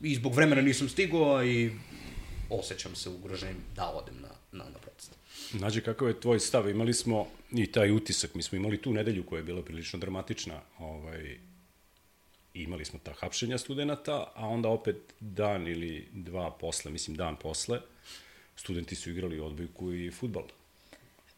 i 0.00 0.14
zbog 0.14 0.34
vremena 0.34 0.62
nisam 0.62 0.88
stigao 0.88 1.44
i 1.44 1.70
osjećam 2.50 2.94
se 2.94 3.10
ugroženim 3.10 3.56
da 3.76 3.90
odem 3.90 4.14
na, 4.22 4.28
na, 4.52 4.64
na 4.64 4.78
protest. 4.78 5.12
Nađe, 5.52 5.80
kakav 5.80 6.08
je 6.08 6.20
tvoj 6.20 6.40
stav? 6.40 6.68
Imali 6.68 6.94
smo 6.94 7.26
i 7.52 7.66
taj 7.72 7.90
utisak, 7.90 8.34
mi 8.34 8.42
smo 8.42 8.56
imali 8.56 8.82
tu 8.82 8.92
nedelju 8.92 9.26
koja 9.26 9.38
je 9.38 9.44
bila 9.44 9.62
prilično 9.62 9.98
dramatična, 9.98 10.60
ovaj, 10.78 11.38
imali 12.54 12.84
smo 12.84 12.98
ta 13.02 13.12
hapšenja 13.12 13.58
studenta, 13.58 14.32
a 14.34 14.48
onda 14.48 14.68
opet 14.68 14.96
dan 15.20 15.66
ili 15.66 16.08
dva 16.12 16.50
posle, 16.50 16.90
mislim 16.90 17.16
dan 17.16 17.36
posle, 17.36 17.80
studenti 18.56 18.94
su 18.94 19.10
igrali 19.10 19.40
odbojku 19.40 19.92
i 19.92 20.10
futbal. 20.10 20.44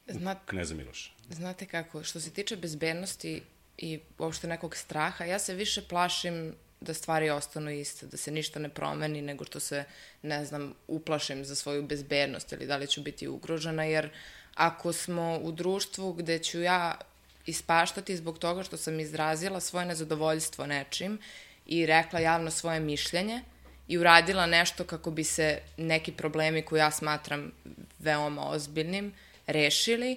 Znat, 0.08 0.38
Kneza 0.46 0.74
Miloša. 0.74 1.10
znate 1.30 1.66
kako, 1.66 2.04
što 2.04 2.20
se 2.20 2.30
tiče 2.30 2.56
bezbednosti 2.56 3.42
i 3.78 4.00
uopšte 4.18 4.46
nekog 4.46 4.76
straha, 4.76 5.24
ja 5.24 5.38
se 5.38 5.54
više 5.54 5.82
plašim 5.82 6.54
da 6.80 6.94
stvari 6.94 7.30
ostanu 7.30 7.70
iste, 7.70 8.06
da 8.06 8.16
se 8.16 8.30
ništa 8.30 8.58
ne 8.58 8.68
promeni, 8.68 9.22
nego 9.22 9.44
što 9.44 9.60
se, 9.60 9.84
ne 10.22 10.44
znam, 10.44 10.74
uplašim 10.88 11.44
za 11.44 11.54
svoju 11.54 11.82
bezbednost 11.82 12.52
ili 12.52 12.66
da 12.66 12.76
li 12.76 12.86
ću 12.86 13.02
biti 13.02 13.28
ugrožena, 13.28 13.84
jer 13.84 14.10
ako 14.54 14.92
smo 14.92 15.38
u 15.42 15.52
društvu 15.52 16.12
gde 16.12 16.38
ću 16.38 16.60
ja 16.60 16.98
ispaštati 17.46 18.16
zbog 18.16 18.38
toga 18.38 18.62
što 18.62 18.76
sam 18.76 19.00
izrazila 19.00 19.60
svoje 19.60 19.86
nezadovoljstvo 19.86 20.66
nečim 20.66 21.18
i 21.66 21.86
rekla 21.86 22.20
javno 22.20 22.50
svoje 22.50 22.80
mišljenje 22.80 23.42
i 23.88 23.98
uradila 23.98 24.46
nešto 24.46 24.84
kako 24.84 25.10
bi 25.10 25.24
se 25.24 25.60
neki 25.76 26.12
problemi 26.12 26.62
koje 26.62 26.80
ja 26.80 26.90
smatram 26.90 27.52
veoma 27.98 28.48
ozbiljnim 28.48 29.12
rešili, 29.48 30.16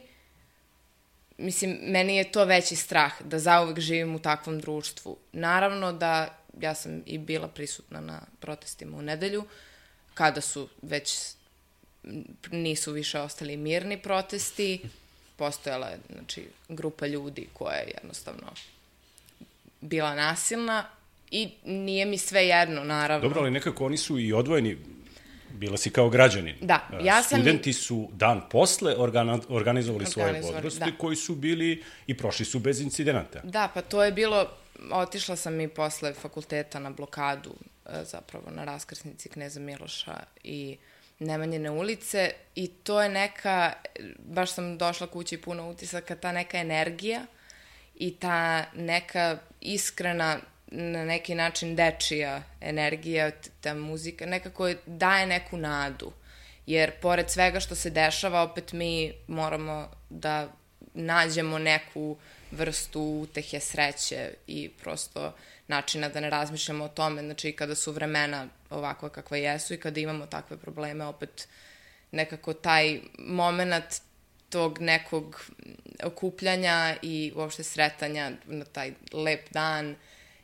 mislim, 1.37 1.77
meni 1.81 2.17
je 2.17 2.31
to 2.31 2.45
veći 2.45 2.75
strah 2.75 3.21
da 3.21 3.39
zauvek 3.39 3.79
živim 3.79 4.15
u 4.15 4.19
takvom 4.19 4.59
društvu. 4.59 5.17
Naravno 5.31 5.93
da 5.93 6.37
ja 6.61 6.75
sam 6.75 7.03
i 7.05 7.17
bila 7.17 7.47
prisutna 7.47 8.01
na 8.01 8.21
protestima 8.39 8.97
u 8.97 9.01
nedelju, 9.01 9.43
kada 10.13 10.41
su 10.41 10.69
već 10.81 11.19
nisu 12.51 12.91
više 12.91 13.19
ostali 13.19 13.57
mirni 13.57 13.97
protesti, 13.97 14.81
postojala 15.35 15.87
je 15.87 15.99
znači, 16.13 16.47
grupa 16.69 17.07
ljudi 17.07 17.47
koja 17.53 17.75
je 17.75 17.91
jednostavno 18.01 18.47
bila 19.81 20.15
nasilna 20.15 20.85
i 21.31 21.49
nije 21.65 22.05
mi 22.05 22.17
sve 22.17 22.47
jedno, 22.47 22.83
naravno. 22.83 23.27
Dobro, 23.27 23.41
ali 23.41 23.51
nekako 23.51 23.85
oni 23.85 23.97
su 23.97 24.19
i 24.19 24.33
odvojeni, 24.33 24.77
bila 25.51 25.77
si 25.77 25.89
kao 25.89 26.09
građanin. 26.09 26.55
Da, 26.61 26.87
E, 26.93 27.05
ja 27.05 27.23
sam- 27.23 27.39
Studenti 27.39 27.73
su 27.73 28.09
dan 28.13 28.41
posle 28.49 28.95
organa, 28.97 29.39
organizovali 29.49 30.05
svoje 30.05 30.25
Organizovali, 30.25 30.57
podroste 30.57 30.85
da. 30.85 30.97
koji 30.97 31.15
su 31.15 31.35
bili 31.35 31.83
i 32.07 32.17
prošli 32.17 32.45
su 32.45 32.59
bez 32.59 32.81
incidenata. 32.81 33.39
Da, 33.43 33.69
pa 33.73 33.81
to 33.81 34.03
je 34.03 34.11
bilo, 34.11 34.49
otišla 34.91 35.35
sam 35.35 35.61
i 35.61 35.67
posle 35.67 36.13
fakulteta 36.13 36.79
na 36.79 36.89
blokadu, 36.89 37.53
e, 37.85 38.03
zapravo 38.03 38.51
na 38.51 38.63
raskrsnici 38.63 39.29
Kneza 39.29 39.59
Miloša 39.59 40.15
i 40.43 40.77
Nemanjine 41.19 41.69
ulice 41.71 42.31
i 42.55 42.67
to 42.67 43.01
je 43.01 43.09
neka, 43.09 43.73
baš 44.19 44.51
sam 44.51 44.77
došla 44.77 45.07
kući 45.07 45.37
puno 45.37 45.69
utisaka, 45.69 46.15
ta 46.15 46.31
neka 46.31 46.57
energija 46.57 47.25
i 47.95 48.11
ta 48.11 48.65
neka 48.75 49.37
iskrena, 49.61 50.39
na 50.71 51.05
neki 51.05 51.35
način 51.35 51.75
dečija 51.75 52.43
energija, 52.61 53.31
ta 53.61 53.73
muzika, 53.73 54.25
nekako 54.25 54.67
je- 54.67 54.77
daje 54.85 55.25
neku 55.25 55.57
nadu. 55.57 56.11
Jer 56.65 56.91
pored 57.01 57.29
svega 57.29 57.59
što 57.59 57.75
se 57.75 57.89
dešava, 57.89 58.41
opet 58.41 58.73
mi 58.73 59.13
moramo 59.27 59.89
da 60.09 60.47
nađemo 60.93 61.57
neku 61.59 62.17
vrstu 62.51 63.01
utehe 63.01 63.59
sreće 63.59 64.33
i 64.47 64.69
prosto 64.69 65.33
načina 65.67 66.09
da 66.09 66.19
ne 66.19 66.29
razmišljamo 66.29 66.83
o 66.83 66.87
tome. 66.87 67.21
Znači, 67.21 67.51
kada 67.51 67.75
su 67.75 67.91
vremena 67.91 68.47
ovakva 68.69 69.09
kakva 69.09 69.37
jesu 69.37 69.73
i 69.73 69.79
kada 69.79 69.99
imamo 69.99 70.25
takve 70.25 70.57
probleme, 70.57 71.05
opet 71.05 71.47
nekako 72.11 72.53
taj 72.53 72.99
moment 73.19 74.01
tog 74.49 74.79
nekog 74.81 75.45
okupljanja 76.03 76.95
i 77.01 77.31
uopšte 77.35 77.63
sretanja 77.63 78.31
na 78.45 78.65
taj 78.65 78.93
lep 79.13 79.49
dan 79.51 79.95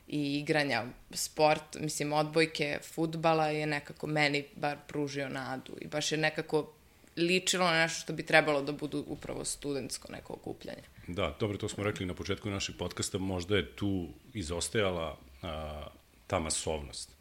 i 0.08 0.40
igranja 0.40 0.86
sport, 1.12 1.76
mislim, 1.80 2.14
odbojke, 2.14 2.80
futbala 2.94 3.48
je 3.48 3.66
nekako 3.66 4.08
meni 4.08 4.46
bar 4.56 4.78
pružio 4.88 5.30
nadu 5.30 5.74
i 5.82 5.88
baš 5.88 6.12
je 6.12 6.18
nekako 6.18 6.74
ličilo 7.18 7.66
na 7.66 7.82
nešto 7.82 8.02
što 8.02 8.14
bi 8.14 8.26
trebalo 8.26 8.62
da 8.62 8.72
budu 8.72 9.04
upravo 9.08 9.46
studentsko 9.46 10.12
neko 10.12 10.34
okupljanje. 10.34 10.84
Da, 11.08 11.36
dobro, 11.40 11.58
to 11.58 11.70
smo 11.70 11.84
rekli 11.84 12.06
na 12.06 12.14
početku 12.14 12.50
našeg 12.50 12.76
podcasta, 12.78 13.18
možda 13.18 13.58
je 13.58 13.76
tu 13.76 14.08
izostajala 14.34 15.18
a, 15.42 15.88
ta 16.28 16.40
masovnost. 16.40 17.12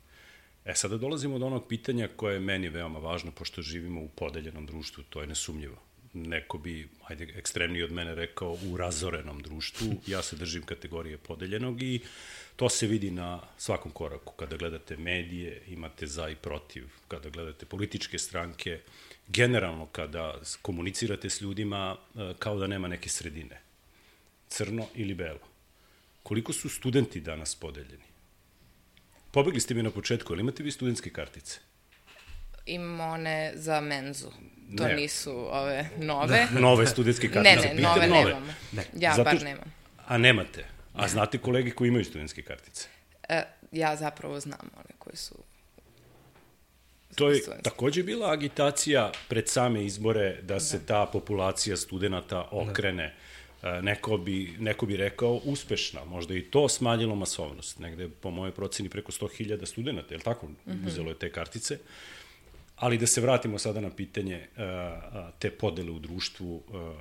E, 0.64 0.74
sada 0.74 0.96
dolazimo 0.96 1.38
do 1.38 1.46
onog 1.46 1.68
pitanja 1.68 2.08
koje 2.16 2.34
je 2.34 2.40
meni 2.40 2.68
veoma 2.68 2.98
važno, 2.98 3.30
pošto 3.30 3.62
živimo 3.62 4.00
u 4.00 4.08
podeljenom 4.08 4.66
društvu, 4.66 5.04
to 5.08 5.20
je 5.20 5.26
nesumnjivo. 5.26 5.85
Neko 6.16 6.58
bi, 6.58 6.88
ajde, 7.06 7.28
ekstremniji 7.36 7.82
od 7.82 7.92
mene 7.92 8.14
rekao, 8.14 8.58
u 8.70 8.76
razorenom 8.76 9.42
društvu. 9.42 9.94
Ja 10.06 10.22
se 10.22 10.36
držim 10.36 10.62
kategorije 10.62 11.18
podeljenog 11.18 11.82
i 11.82 12.00
to 12.56 12.68
se 12.68 12.86
vidi 12.86 13.10
na 13.10 13.40
svakom 13.58 13.92
koraku. 13.92 14.32
Kada 14.32 14.56
gledate 14.56 14.96
medije, 14.96 15.62
imate 15.68 16.06
za 16.06 16.28
i 16.28 16.34
protiv. 16.34 16.86
Kada 17.08 17.30
gledate 17.30 17.66
političke 17.66 18.18
stranke, 18.18 18.80
generalno 19.28 19.86
kada 19.86 20.40
komunicirate 20.62 21.30
s 21.30 21.40
ljudima, 21.40 21.96
e, 22.14 22.34
kao 22.38 22.58
da 22.58 22.66
nema 22.66 22.88
neke 22.88 23.08
sredine 23.08 23.60
crno 24.48 24.86
ili 24.94 25.14
belo. 25.14 25.48
Koliko 26.22 26.52
su 26.52 26.68
studenti 26.68 27.20
danas 27.20 27.54
podeljeni? 27.54 28.04
Pobegli 29.30 29.60
ste 29.60 29.74
mi 29.74 29.82
na 29.82 29.90
početku, 29.90 30.32
ali 30.32 30.40
imate 30.40 30.62
vi 30.62 30.70
studentske 30.70 31.10
kartice? 31.10 31.58
Imamo 32.66 33.04
one 33.04 33.52
za 33.54 33.80
menzu. 33.80 34.30
To 34.76 34.84
Ne. 34.84 34.94
nisu 34.94 35.30
ove 35.50 35.88
nove. 35.98 36.46
Nove 36.60 36.86
studentske 36.86 37.28
ne, 37.28 37.32
kartice. 37.32 37.68
ne, 37.68 37.76
Pitam 37.76 37.82
nove 37.82 38.06
nemamo. 38.06 38.46
Ja 38.94 39.10
Zato 39.14 39.24
bar 39.24 39.42
nemam. 39.42 39.72
A 40.06 40.18
nemate? 40.18 40.64
A 40.94 41.08
znate 41.08 41.38
kolege 41.38 41.70
koji 41.70 41.88
imaju 41.88 42.04
studentske 42.04 42.42
kartice? 42.42 42.88
E, 43.28 43.42
ja 43.72 43.96
zapravo 43.96 44.40
znam 44.40 44.70
one 44.76 44.94
koji 44.98 45.16
su 45.16 45.34
To 47.14 47.30
je 47.30 47.40
takođe 47.62 48.02
bila 48.02 48.30
agitacija 48.32 49.12
pred 49.28 49.48
same 49.48 49.84
izbore 49.84 50.42
da 50.42 50.60
se 50.60 50.86
ta 50.86 51.06
populacija 51.06 51.76
studenta 51.76 52.48
okrene. 52.50 53.14
E, 53.62 53.82
Neko 53.82 54.16
bi, 54.16 54.54
neko 54.58 54.86
bi 54.86 54.96
rekao 54.96 55.40
uspešna, 55.44 56.04
možda 56.04 56.34
i 56.34 56.42
to 56.42 56.68
smanjilo 56.68 57.14
masovnost. 57.14 57.78
Negde, 57.78 58.08
po 58.08 58.30
mojoj 58.30 58.52
proceni, 58.52 58.88
preko 58.88 59.12
100.000 59.12 59.66
studenta, 59.66 60.14
je 60.14 60.16
li 60.16 60.22
tako? 60.24 60.48
Uzelo 60.86 61.08
je 61.10 61.18
te 61.18 61.32
kartice. 61.32 61.78
Ali 62.76 62.98
da 62.98 63.06
se 63.06 63.20
vratimo 63.20 63.58
sada 63.58 63.80
na 63.80 63.90
pitanje 63.90 64.48
uh, 64.56 64.62
uh, 64.62 65.34
te 65.38 65.50
podele 65.50 65.90
u 65.90 65.98
društvu. 65.98 66.56
Uh, 66.56 66.96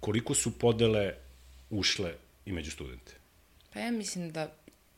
koliko 0.00 0.34
su 0.34 0.58
podele 0.58 1.14
ušle 1.70 2.14
i 2.46 2.52
među 2.52 2.70
studente? 2.70 3.12
Pa 3.72 3.80
ja 3.80 3.90
mislim 3.90 4.32
da 4.32 4.54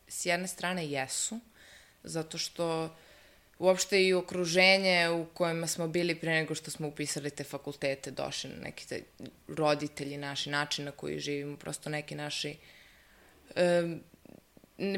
s 0.08 0.26
jedne 0.26 0.48
strane 0.48 0.86
jesu, 0.86 1.40
zato 2.04 2.38
što 2.38 2.96
uopšte 3.58 4.04
i 4.06 4.14
okruženje 4.14 5.10
u 5.10 5.26
kojima 5.34 5.66
smo 5.66 5.88
bili 5.88 6.14
pre 6.14 6.30
nego 6.30 6.54
što 6.54 6.70
smo 6.70 6.88
upisali 6.88 7.30
te 7.30 7.44
fakultete, 7.44 8.10
došli 8.10 8.50
na 8.50 8.56
neki 8.62 8.88
te 8.88 9.02
roditelji 9.48 10.16
naši, 10.16 10.50
način 10.50 10.84
na 10.84 10.90
koji 10.90 11.18
živimo, 11.18 11.56
prosto 11.56 11.90
neki 11.90 12.14
naši 12.14 12.56
um, 13.56 14.00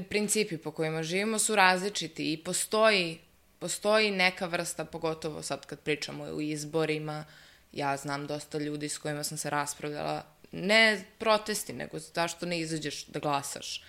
principi 0.09 0.59
po 0.59 0.71
kojima 0.71 1.03
živimo 1.03 1.39
su 1.39 1.57
različiti 1.57 2.33
i 2.33 2.37
postoji, 2.37 3.19
postoji 3.59 4.11
neka 4.11 4.47
vrsta, 4.47 4.85
pogotovo 4.85 5.43
sad 5.43 5.67
kad 5.67 5.81
pričamo 5.81 6.25
o 6.25 6.41
izborima, 6.41 7.25
ja 7.73 7.97
znam 7.97 8.27
dosta 8.27 8.59
ljudi 8.59 8.89
s 8.89 8.99
kojima 8.99 9.25
sam 9.25 9.39
se 9.39 9.51
raspravljala, 9.51 10.25
ne 10.53 11.05
protesti, 11.19 11.73
nego 11.73 11.99
zašto 11.99 12.47
ne 12.47 12.61
izađeš 12.61 13.07
da 13.07 13.19
glasaš. 13.19 13.83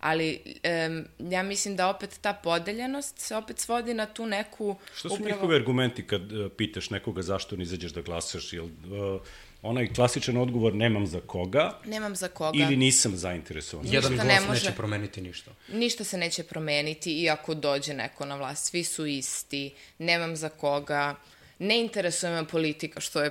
Ali 0.00 0.40
um, 0.88 1.30
ja 1.30 1.42
mislim 1.42 1.76
da 1.76 1.88
opet 1.88 2.18
ta 2.20 2.32
podeljenost 2.32 3.18
se 3.18 3.36
opet 3.36 3.58
svodi 3.58 3.94
na 3.94 4.06
tu 4.06 4.26
neku... 4.26 4.76
Šta 4.94 5.08
su 5.08 5.14
upravo... 5.14 5.30
njihovi 5.30 5.56
argumenti 5.56 6.06
kad 6.06 6.32
uh, 6.32 6.52
pitaš 6.56 6.90
nekoga 6.90 7.22
zašto 7.22 7.56
ne 7.56 7.62
izađeš 7.62 7.92
da 7.92 8.02
glasaš? 8.02 8.52
Jel, 8.52 8.64
uh, 8.64 8.70
onaj 9.62 9.92
klasičan 9.92 10.36
odgovor 10.36 10.74
nemam 10.74 11.06
za 11.06 11.20
koga 11.20 11.78
nemam 11.84 12.16
za 12.16 12.28
koga 12.28 12.58
ili 12.58 12.76
nisam 12.76 13.16
zainteresovan. 13.16 13.86
Jedan 13.90 14.14
glas 14.14 14.26
ne 14.26 14.40
može, 14.40 14.64
neće 14.64 14.76
promeniti 14.76 15.20
ništa. 15.20 15.50
Ništa 15.72 16.04
se 16.04 16.18
neće 16.18 16.42
promeniti 16.42 17.22
iako 17.22 17.54
dođe 17.54 17.94
neko 17.94 18.24
na 18.24 18.36
vlast. 18.36 18.70
Svi 18.70 18.84
su 18.84 19.06
isti, 19.06 19.74
nemam 19.98 20.36
za 20.36 20.48
koga, 20.48 21.14
ne 21.58 21.80
interesuje 21.80 22.32
me 22.32 22.48
politika, 22.48 23.00
što 23.00 23.22
je 23.22 23.30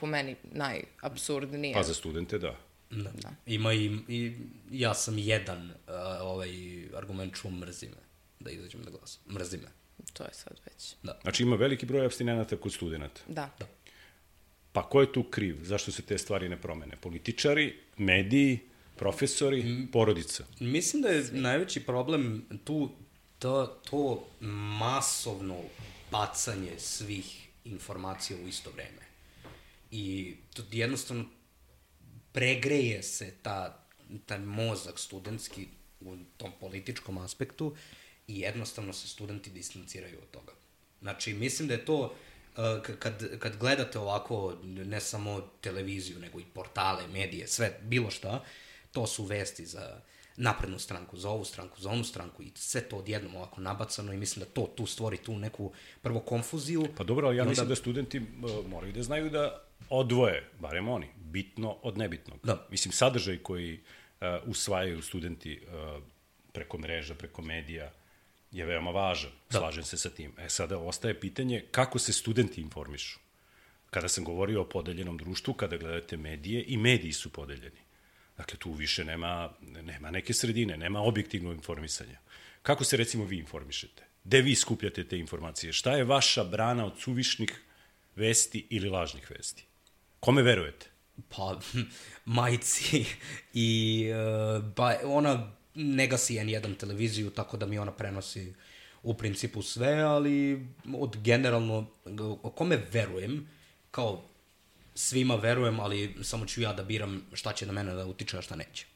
po 0.00 0.06
meni 0.06 0.36
najabsurdnije. 0.42 1.74
Pa 1.74 1.82
za 1.82 1.94
studente 1.94 2.38
da. 2.38 2.56
Da. 2.90 3.10
da. 3.10 3.30
Ima 3.46 3.72
i, 3.72 3.98
i 4.08 4.32
ja 4.70 4.94
sam 4.94 5.18
jedan 5.18 5.70
uh, 5.70 5.94
ovaj 6.20 6.50
argument 6.96 7.34
čuo 7.34 7.50
mrzi 7.50 7.86
me 7.86 8.02
da 8.40 8.50
izađem 8.50 8.82
da 8.82 8.90
glasam. 8.90 9.22
Mrzi 9.32 9.56
me. 9.56 9.68
To 10.12 10.24
je 10.24 10.30
sad 10.32 10.52
već. 10.66 10.94
Da. 11.02 11.18
Znači 11.22 11.42
ima 11.42 11.56
veliki 11.56 11.86
broj 11.86 12.04
abstinenata 12.04 12.56
kod 12.56 12.72
studenta. 12.72 13.20
Da. 13.26 13.50
da. 13.58 13.66
Pa 14.78 14.84
ko 14.86 15.00
je 15.00 15.12
tu 15.12 15.22
kriv? 15.22 15.58
Zašto 15.62 15.92
se 15.92 16.02
te 16.02 16.18
stvari 16.18 16.48
ne 16.48 16.56
promene? 16.56 16.96
Političari, 16.96 17.76
mediji, 17.96 18.58
profesori, 18.96 19.62
mm, 19.62 19.88
porodica? 19.92 20.44
Mislim 20.60 21.02
da 21.02 21.08
je 21.08 21.24
najveći 21.32 21.80
problem 21.80 22.46
tu 22.64 22.90
to, 23.38 23.66
to 23.90 24.26
masovno 24.78 25.56
bacanje 26.10 26.78
svih 26.78 27.48
informacija 27.64 28.38
u 28.44 28.48
isto 28.48 28.70
vreme. 28.70 29.02
I 29.90 30.34
to 30.54 30.62
jednostavno 30.70 31.24
pregreje 32.32 33.02
se 33.02 33.34
ta, 33.42 33.86
taj 34.26 34.38
mozak 34.38 34.98
studentski 34.98 35.66
u 36.00 36.16
tom 36.36 36.52
političkom 36.60 37.18
aspektu 37.18 37.74
i 38.28 38.40
jednostavno 38.40 38.92
se 38.92 39.08
studenti 39.08 39.50
distanciraju 39.50 40.18
od 40.22 40.30
toga. 40.30 40.52
Znači, 41.00 41.34
mislim 41.34 41.68
da 41.68 41.74
je 41.74 41.84
to 41.84 42.14
kad, 42.98 43.38
kad 43.38 43.56
gledate 43.56 43.98
ovako 43.98 44.56
ne 44.62 45.00
samo 45.00 45.40
televiziju, 45.60 46.18
nego 46.18 46.40
i 46.40 46.44
portale, 46.54 47.06
medije, 47.06 47.46
sve, 47.46 47.78
bilo 47.82 48.10
šta, 48.10 48.44
to 48.92 49.06
su 49.06 49.24
vesti 49.24 49.66
za 49.66 50.00
naprednu 50.36 50.78
stranku, 50.78 51.16
za 51.16 51.30
ovu 51.30 51.44
stranku, 51.44 51.80
za 51.80 51.90
onu 51.90 52.04
stranku 52.04 52.42
i 52.42 52.50
sve 52.54 52.80
to 52.80 52.96
odjednom 52.96 53.36
ovako 53.36 53.60
nabacano 53.60 54.12
i 54.12 54.16
mislim 54.16 54.44
da 54.44 54.50
to 54.50 54.66
tu 54.76 54.86
stvori 54.86 55.16
tu 55.16 55.38
neku 55.38 55.72
prvo 56.02 56.20
konfuziju. 56.20 56.86
Pa 56.96 57.04
dobro, 57.04 57.26
ali 57.26 57.36
ja 57.36 57.42
onda... 57.42 57.50
mislim 57.50 57.68
da 57.68 57.74
studenti 57.74 58.18
uh, 58.18 58.66
moraju 58.66 58.92
da 58.92 59.02
znaju 59.02 59.30
da 59.30 59.64
odvoje, 59.90 60.50
barem 60.60 60.88
oni, 60.88 61.06
bitno 61.16 61.76
od 61.82 61.98
nebitnog. 61.98 62.38
Da. 62.42 62.66
Mislim, 62.70 62.92
sadržaj 62.92 63.38
koji 63.38 63.74
uh, 63.74 64.26
usvajaju 64.46 65.02
studenti 65.02 65.60
uh, 65.66 66.02
preko 66.52 66.78
mreža, 66.78 67.14
preko 67.14 67.42
medija, 67.42 67.92
je 68.52 68.64
veoma 68.64 68.90
važan. 68.90 69.30
Da. 69.50 69.58
Slažem 69.58 69.84
se 69.84 69.96
sa 69.96 70.10
tim. 70.10 70.32
E 70.38 70.48
sada 70.48 70.78
ostaje 70.78 71.20
pitanje 71.20 71.64
kako 71.70 71.98
se 71.98 72.12
studenti 72.12 72.60
informišu. 72.60 73.18
Kada 73.90 74.08
sam 74.08 74.24
govorio 74.24 74.60
o 74.62 74.68
podeljenom 74.68 75.18
društvu, 75.18 75.54
kada 75.54 75.76
gledate 75.76 76.16
medije, 76.16 76.64
i 76.66 76.76
mediji 76.76 77.12
su 77.12 77.32
podeljeni. 77.32 77.80
Dakle, 78.36 78.58
tu 78.58 78.72
više 78.72 79.04
nema, 79.04 79.50
nema 79.60 80.10
neke 80.10 80.34
sredine, 80.34 80.76
nema 80.76 81.00
objektivnog 81.00 81.54
informisanja. 81.54 82.18
Kako 82.62 82.84
se 82.84 82.96
recimo 82.96 83.24
vi 83.24 83.38
informišete? 83.38 84.02
Gde 84.24 84.40
vi 84.42 84.54
skupljate 84.54 85.04
te 85.04 85.18
informacije? 85.18 85.72
Šta 85.72 85.96
je 85.96 86.04
vaša 86.04 86.44
brana 86.44 86.86
od 86.86 87.00
suvišnih 87.00 87.62
vesti 88.16 88.66
ili 88.70 88.88
lažnih 88.88 89.30
vesti? 89.30 89.64
Kome 90.20 90.42
verujete? 90.42 90.86
Pa, 91.28 91.60
majci 92.24 93.04
i 93.54 94.04
uh, 94.12 94.64
ba, 94.64 94.98
ona 95.04 95.57
ne 95.78 96.06
gasi 96.06 96.34
N1 96.34 96.76
televiziju, 96.76 97.30
tako 97.30 97.56
da 97.56 97.66
mi 97.66 97.78
ona 97.78 97.92
prenosi 97.92 98.54
u 99.02 99.14
principu 99.14 99.62
sve, 99.62 99.92
ali 99.92 100.66
od 100.94 101.16
generalno, 101.16 101.86
o 102.42 102.50
kome 102.50 102.78
verujem, 102.92 103.48
kao 103.90 104.24
svima 104.94 105.36
verujem, 105.36 105.80
ali 105.80 106.16
samo 106.22 106.46
ću 106.46 106.60
ja 106.60 106.72
da 106.72 106.82
biram 106.82 107.22
šta 107.32 107.52
će 107.52 107.66
na 107.66 107.72
mene 107.72 107.94
da 107.94 108.06
utiče, 108.06 108.38
a 108.38 108.42
šta 108.42 108.56
neće. 108.56 108.86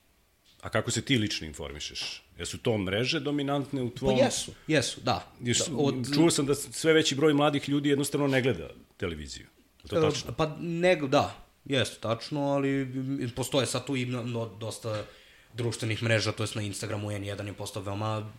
A 0.63 0.69
kako 0.69 0.91
se 0.91 1.03
ti 1.03 1.19
lično 1.19 1.47
informišeš? 1.47 2.23
Jesu 2.39 2.59
to 2.59 2.79
mreže 2.79 3.21
dominantne 3.21 3.83
u 3.83 3.91
tvom... 3.91 4.17
Pa 4.17 4.25
jesu, 4.25 4.53
jesu, 4.67 5.01
da. 5.01 5.33
Jesu, 5.41 5.71
da 5.71 5.77
od... 5.77 6.15
Čuo 6.15 6.31
sam 6.31 6.47
da 6.47 6.55
sve 6.55 6.93
veći 6.93 7.15
broj 7.15 7.35
mladih 7.35 7.69
ljudi 7.69 7.89
jednostavno 7.89 8.27
ne 8.27 8.43
gleda 8.43 8.71
televiziju. 8.97 9.47
Je 9.85 9.89
to 9.89 10.01
tačno? 10.01 10.33
Pa 10.33 10.57
ne, 10.61 10.97
da, 10.97 11.37
jesu 11.65 12.01
tačno, 12.01 12.41
ali 12.41 12.89
postoje 13.37 13.67
sad 13.67 13.87
tu 13.87 13.97
i 13.97 14.07
no, 14.07 14.47
dosta 14.61 15.05
društvenih 15.55 16.03
mreža, 16.03 16.33
to 16.33 16.43
jest 16.43 16.55
na 16.55 16.63
Instagramu 16.63 17.11
N1 17.11 17.47
je 17.47 17.53
postao 17.53 17.83
veoma 17.83 18.33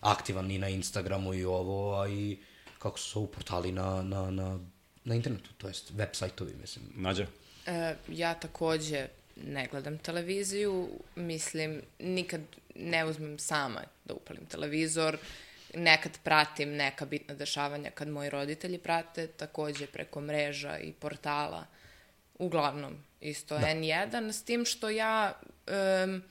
aktivan 0.00 0.50
i 0.50 0.58
na 0.58 0.68
Instagramu 0.68 1.34
i 1.34 1.44
ovo, 1.44 2.00
a 2.00 2.08
i 2.08 2.38
kako 2.78 2.98
su 2.98 3.26
portali 3.26 3.72
na, 3.72 4.02
na, 4.02 4.30
na, 4.30 4.58
na 5.04 5.14
internetu, 5.14 5.50
to 5.58 5.68
jest 5.68 5.90
web 5.90 6.08
sajtovi, 6.12 6.54
mislim. 6.60 6.84
Nađa? 6.94 7.26
E, 7.66 7.94
ja 8.08 8.34
takođe 8.34 9.08
ne 9.36 9.68
gledam 9.70 9.98
televiziju, 9.98 10.88
mislim, 11.16 11.82
nikad 11.98 12.40
ne 12.74 13.04
uzmem 13.04 13.38
sama 13.38 13.80
da 14.04 14.14
upalim 14.14 14.46
televizor, 14.46 15.18
nekad 15.74 16.18
pratim 16.22 16.76
neka 16.76 17.06
bitna 17.06 17.34
dešavanja 17.34 17.90
kad 17.90 18.08
moji 18.08 18.30
roditelji 18.30 18.78
prate, 18.78 19.26
takođe 19.26 19.86
preko 19.86 20.20
mreža 20.20 20.78
i 20.78 20.92
portala, 20.92 21.66
uglavnom 22.38 22.96
isto 23.20 23.58
da. 23.58 23.66
N1, 23.66 24.32
s 24.32 24.42
tim 24.42 24.64
što 24.64 24.90
ja 24.90 25.40
um, 26.04 26.22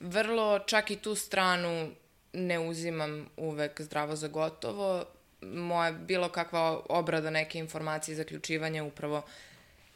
vrlo 0.00 0.58
čak 0.58 0.90
i 0.90 0.96
tu 0.96 1.14
stranu 1.14 1.90
ne 2.32 2.58
uzimam 2.58 3.28
uvek 3.36 3.80
zdravo 3.80 4.16
za 4.16 4.28
gotovo. 4.28 5.04
Moja 5.40 5.92
bilo 5.92 6.28
kakva 6.28 6.82
obrada 6.88 7.30
neke 7.30 7.58
informacije 7.58 8.12
i 8.12 8.16
zaključivanja 8.16 8.84
upravo 8.84 9.22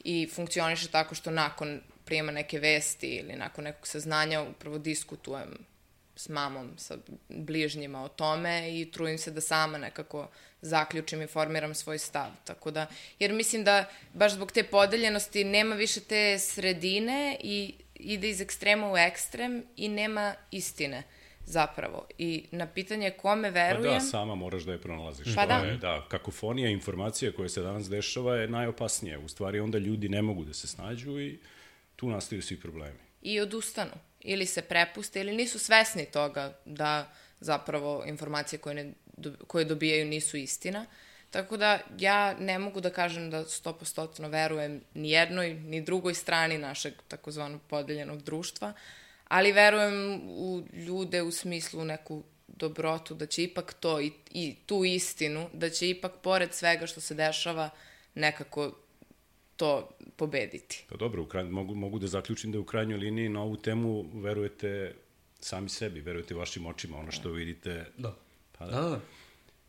i 0.04 0.28
funkcioniše 0.34 0.88
tako 0.88 1.14
što 1.14 1.30
nakon 1.30 1.80
prijema 2.04 2.32
neke 2.32 2.58
vesti 2.58 3.06
ili 3.06 3.36
nakon 3.36 3.64
nekog 3.64 3.86
saznanja 3.86 4.42
upravo 4.42 4.78
diskutujem 4.78 5.58
s 6.16 6.28
mamom, 6.28 6.70
sa 6.78 6.96
bližnjima 7.28 8.02
o 8.04 8.08
tome 8.08 8.80
i 8.80 8.90
trudim 8.90 9.18
se 9.18 9.30
da 9.30 9.40
sama 9.40 9.78
nekako 9.78 10.28
zaključim 10.62 11.22
i 11.22 11.26
formiram 11.26 11.74
svoj 11.74 11.98
stav. 11.98 12.30
Tako 12.44 12.70
da, 12.70 12.86
jer 13.18 13.32
mislim 13.32 13.64
da 13.64 13.84
baš 14.14 14.32
zbog 14.32 14.52
te 14.52 14.62
podeljenosti 14.62 15.44
nema 15.44 15.76
više 15.76 16.00
te 16.00 16.38
sredine 16.38 17.36
i 17.42 17.74
ide 18.02 18.28
iz 18.28 18.40
ekstrema 18.40 18.92
u 18.92 18.96
ekstrem 18.96 19.64
i 19.76 19.88
nema 19.88 20.34
istine 20.50 21.02
zapravo. 21.44 22.06
I 22.18 22.44
na 22.50 22.66
pitanje 22.66 23.10
kome 23.10 23.50
verujem... 23.50 23.92
Pa 23.92 23.98
da, 23.98 24.00
sama 24.00 24.34
moraš 24.34 24.62
da 24.62 24.72
je 24.72 24.80
pronalaziš. 24.80 25.34
Pa 25.34 25.46
da. 25.46 25.54
Je, 25.54 25.76
da, 25.76 26.06
kakofonija 26.08 26.70
informacija 26.70 27.32
koja 27.32 27.48
se 27.48 27.62
danas 27.62 27.90
dešava 27.90 28.36
je 28.36 28.48
najopasnije. 28.48 29.18
U 29.18 29.28
stvari 29.28 29.60
onda 29.60 29.78
ljudi 29.78 30.08
ne 30.08 30.22
mogu 30.22 30.44
da 30.44 30.54
se 30.54 30.68
snađu 30.68 31.20
i 31.20 31.38
tu 31.96 32.08
nastaju 32.08 32.42
svi 32.42 32.60
problemi. 32.60 32.98
I 33.22 33.40
odustanu. 33.40 33.92
Ili 34.20 34.46
se 34.46 34.62
prepuste, 34.62 35.20
ili 35.20 35.36
nisu 35.36 35.58
svesni 35.58 36.06
toga 36.06 36.58
da 36.64 37.12
zapravo 37.40 38.04
informacije 38.06 38.58
koje, 38.58 38.74
ne, 38.74 38.92
koje 39.46 39.64
dobijaju 39.64 40.06
nisu 40.06 40.36
istina. 40.36 40.80
Uh, 40.80 41.09
Tako 41.30 41.56
da 41.56 41.78
ja 41.98 42.34
ne 42.38 42.58
mogu 42.58 42.80
da 42.80 42.90
kažem 42.90 43.30
da 43.30 43.44
100% 43.44 44.30
verujem 44.30 44.80
ni 44.94 45.10
jednoj 45.10 45.54
ni 45.54 45.80
drugoj 45.80 46.14
strani 46.14 46.58
našeg 46.58 46.94
takozvanog 47.08 47.60
podeljenog 47.68 48.22
društva, 48.22 48.72
ali 49.28 49.52
verujem 49.52 50.20
u 50.24 50.62
ljude 50.72 51.22
u 51.22 51.30
smislu 51.30 51.84
neku 51.84 52.22
dobrotu, 52.46 53.14
da 53.14 53.26
će 53.26 53.42
ipak 53.42 53.74
to 53.80 54.00
i, 54.00 54.12
i 54.30 54.56
tu 54.66 54.84
istinu, 54.84 55.48
da 55.52 55.70
će 55.70 55.90
ipak 55.90 56.12
pored 56.22 56.54
svega 56.54 56.86
što 56.86 57.00
se 57.00 57.14
dešava 57.14 57.70
nekako 58.14 58.72
to 59.56 59.88
pobediti. 60.16 60.84
Pa 60.88 60.96
dobro, 60.96 61.22
u 61.22 61.26
kraj, 61.26 61.44
mogu, 61.44 61.74
mogu 61.74 61.98
da 61.98 62.06
zaključim 62.06 62.52
da 62.52 62.58
u 62.58 62.64
krajnjoj 62.64 62.98
liniji 62.98 63.28
na 63.28 63.42
ovu 63.42 63.56
temu 63.56 64.04
verujete 64.14 64.94
sami 65.40 65.68
sebi, 65.68 66.00
verujete 66.00 66.34
vašim 66.34 66.66
očima, 66.66 66.98
ono 66.98 67.12
što 67.12 67.30
vidite. 67.30 67.86
Da. 67.96 68.14
Pa 68.58 68.66
da. 68.66 68.72
da, 68.72 68.88
da. 68.88 69.00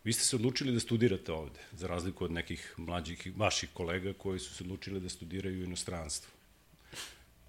Vi 0.04 0.12
ste 0.12 0.24
se 0.24 0.36
odlučili 0.36 0.72
da 0.72 0.80
studirate 0.80 1.32
ovde, 1.32 1.60
za 1.72 1.86
razliku 1.86 2.24
od 2.24 2.30
nekih 2.30 2.74
mlađih 2.76 3.32
vaših 3.36 3.70
kolega 3.72 4.12
koji 4.12 4.38
su 4.38 4.54
se 4.54 4.64
odlučili 4.64 5.00
da 5.00 5.08
studiraju 5.08 5.60
u 5.60 5.64
inostranstvu. 5.64 6.30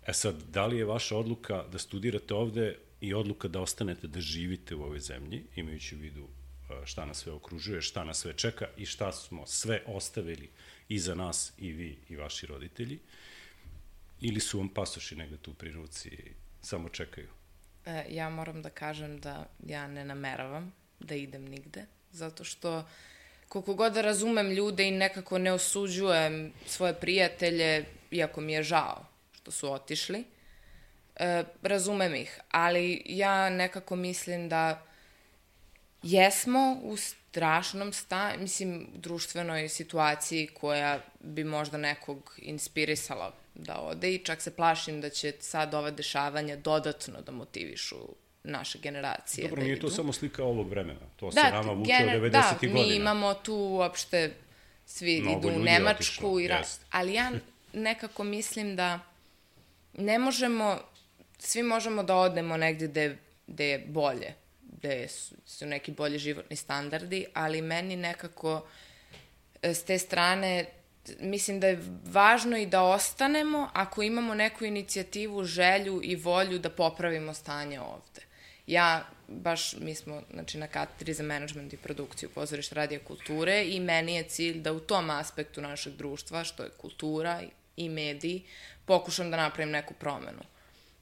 E 0.07 0.13
sad, 0.13 0.43
da 0.53 0.65
li 0.65 0.77
je 0.77 0.85
vaša 0.85 1.17
odluka 1.17 1.63
da 1.71 1.79
studirate 1.79 2.33
ovde 2.33 2.77
i 3.01 3.13
odluka 3.13 3.47
da 3.47 3.61
ostanete 3.61 4.07
da 4.07 4.21
živite 4.21 4.75
u 4.75 4.83
ovoj 4.83 4.99
zemlji, 4.99 5.43
imajući 5.55 5.95
u 5.95 5.99
vidu 5.99 6.27
e, 6.27 6.85
šta 6.85 7.05
nas 7.05 7.17
sve 7.17 7.31
okružuje, 7.31 7.81
šta 7.81 8.03
nas 8.03 8.17
sve 8.17 8.33
čeka 8.33 8.67
i 8.77 8.85
šta 8.85 9.11
smo 9.11 9.45
sve 9.45 9.81
ostavili 9.87 10.49
i 10.89 10.99
za 10.99 11.15
nas 11.15 11.53
i 11.57 11.71
vi 11.71 11.97
i 12.09 12.15
vaši 12.15 12.45
roditelji, 12.45 12.99
ili 14.21 14.39
su 14.39 14.57
vam 14.57 14.69
pasoši 14.69 15.15
negde 15.15 15.37
tu 15.37 15.53
pri 15.53 15.71
ruci 15.71 16.09
i 16.09 16.31
samo 16.61 16.89
čekaju? 16.89 17.29
E, 17.85 18.05
ja 18.09 18.29
moram 18.29 18.61
da 18.61 18.69
kažem 18.69 19.19
da 19.19 19.49
ja 19.67 19.87
ne 19.87 20.05
nameravam 20.05 20.73
da 20.99 21.15
idem 21.15 21.45
nigde 21.45 21.85
zato 22.13 22.43
što 22.43 22.83
koliko 23.47 23.73
god 23.73 23.93
da 23.93 24.01
razumem 24.01 24.51
ljude 24.51 24.87
i 24.87 24.91
nekako 24.91 25.37
ne 25.37 25.53
osuđujem 25.53 26.53
svoje 26.67 26.93
prijatelje, 26.93 27.85
iako 28.11 28.41
mi 28.41 28.53
je 28.53 28.63
žao 28.63 29.05
što 29.31 29.51
su 29.51 29.71
otišli, 29.71 30.23
E, 31.15 31.43
razumem 31.61 32.15
ih, 32.15 32.39
ali 32.51 33.01
ja 33.05 33.49
nekako 33.49 33.95
mislim 33.95 34.49
da 34.49 34.81
jesmo 36.03 36.79
u 36.83 36.97
strašnom 36.97 37.93
sta, 37.93 38.33
mislim, 38.37 38.87
društvenoj 38.93 39.69
situaciji 39.69 40.47
koja 40.47 40.99
bi 41.19 41.43
možda 41.43 41.77
nekog 41.77 42.35
inspirisala 42.37 43.33
da 43.55 43.79
ode 43.79 44.13
i 44.13 44.25
čak 44.25 44.41
se 44.41 44.55
plašim 44.55 45.01
da 45.01 45.09
će 45.09 45.33
sad 45.39 45.73
ova 45.73 45.91
dešavanja 45.91 46.55
dodatno 46.55 47.21
da 47.21 47.31
motivišu 47.31 47.97
naše 48.43 48.79
generacije. 48.79 49.47
Dobro, 49.47 49.59
da 49.61 49.65
nije 49.65 49.79
to 49.79 49.87
idu. 49.87 49.95
samo 49.95 50.13
slika 50.13 50.43
ovog 50.43 50.69
vremena. 50.69 50.99
To 51.15 51.31
se 51.31 51.35
Da, 51.35 51.51
nama 51.51 51.71
vuče 51.71 51.91
gener- 51.91 52.15
od 52.15 52.21
90. 52.21 52.31
da, 52.31 52.57
godina. 52.61 52.73
mi 52.73 52.95
imamo 52.95 53.33
tu 53.33 53.55
uopšte, 53.55 54.33
svi 54.85 55.21
Mnogo 55.21 55.39
idu 55.39 55.59
u 55.59 55.63
Nemačku, 55.63 56.01
otišlo, 56.01 56.39
i 56.39 56.47
ra... 56.47 56.57
jest. 56.57 56.81
ali 56.91 57.13
ja 57.13 57.31
nekako 57.73 58.23
mislim 58.23 58.75
da 58.75 58.99
ne 59.93 60.19
možemo, 60.19 60.79
svi 61.39 61.63
možemo 61.63 62.03
da 62.03 62.15
odemo 62.15 62.57
negde 62.57 62.87
gde, 62.87 63.17
gde 63.47 63.65
je 63.65 63.79
bolje, 63.79 64.33
gde 64.63 65.07
su, 65.07 65.35
su 65.45 65.65
neki 65.65 65.91
bolji 65.91 66.19
životni 66.19 66.55
standardi, 66.55 67.25
ali 67.33 67.61
meni 67.61 67.95
nekako 67.95 68.65
e, 69.61 69.73
s 69.73 69.83
te 69.83 69.97
strane 69.97 70.65
mislim 71.19 71.59
da 71.59 71.67
je 71.67 71.79
važno 72.05 72.57
i 72.57 72.65
da 72.65 72.81
ostanemo 72.83 73.69
ako 73.73 74.01
imamo 74.01 74.33
neku 74.33 74.65
inicijativu, 74.65 75.43
želju 75.43 76.01
i 76.03 76.15
volju 76.15 76.59
da 76.59 76.69
popravimo 76.69 77.33
stanje 77.33 77.79
ovde. 77.81 78.21
Ja, 78.67 79.05
baš, 79.27 79.73
mi 79.73 79.95
smo 79.95 80.21
znači, 80.33 80.57
na 80.57 80.67
katedri 80.67 81.13
za 81.13 81.23
management 81.23 81.73
i 81.73 81.77
produkciju 81.77 82.29
pozorišta 82.29 82.75
radija 82.75 82.99
kulture 82.99 83.65
i 83.65 83.79
meni 83.79 84.15
je 84.15 84.23
cilj 84.23 84.61
da 84.61 84.73
u 84.73 84.79
tom 84.79 85.09
aspektu 85.09 85.61
našeg 85.61 85.93
društva, 85.93 86.43
što 86.43 86.63
je 86.63 86.69
kultura 86.69 87.41
i 87.77 87.89
mediji, 87.89 88.43
pokušam 88.85 89.31
da 89.31 89.37
napravim 89.37 89.71
neku 89.71 89.93
promenu. 89.93 90.43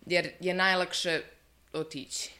Jer 0.05 0.31
je 0.39 0.53
najlakše 0.53 1.21
otići, 1.73 2.31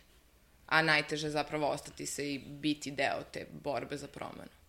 a 0.67 0.81
najteže 0.81 1.29
zapravo 1.29 1.67
ostati 1.67 2.05
se 2.05 2.33
i 2.33 2.39
biti 2.39 2.91
deo 2.91 3.23
te 3.31 3.45
borbe 3.51 3.97
za 3.97 4.07
promenu. 4.07 4.60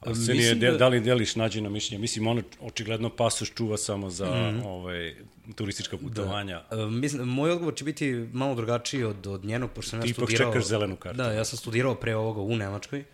Arsenije, 0.00 0.34
Mislim 0.34 0.60
da... 0.60 0.70
da- 0.70 0.76
da 0.76 0.88
li 0.88 1.00
deliš 1.00 1.36
nađeno 1.36 1.70
mišljenje? 1.70 2.00
Mislim, 2.00 2.26
ono 2.26 2.42
očigledno 2.60 3.10
pasoš 3.10 3.54
čuva 3.54 3.76
samo 3.76 4.10
za 4.10 4.26
mm. 4.26 4.66
ovaj, 4.66 5.14
turistička 5.54 5.96
putovanja. 5.96 6.62
E, 6.70 6.76
mislim, 6.76 7.28
moj 7.28 7.50
odgovor 7.50 7.74
će 7.74 7.84
biti 7.84 8.28
malo 8.32 8.54
drugačiji 8.54 9.04
od, 9.04 9.26
od 9.26 9.44
njenog, 9.44 9.70
pošto 9.70 9.90
sam 9.90 10.00
Ti 10.00 10.08
ja 10.08 10.10
ipak 10.10 10.24
studirao... 10.24 10.52
čekaš 10.52 10.68
zelenu 10.68 10.96
kartu. 10.96 11.16
Da, 11.16 11.32
ja 11.32 11.44
sam 11.44 11.58
studirao 11.58 11.94
pre 11.94 12.16
ovoga 12.16 12.40
u 12.40 12.56
Nemačkoj 12.56 13.04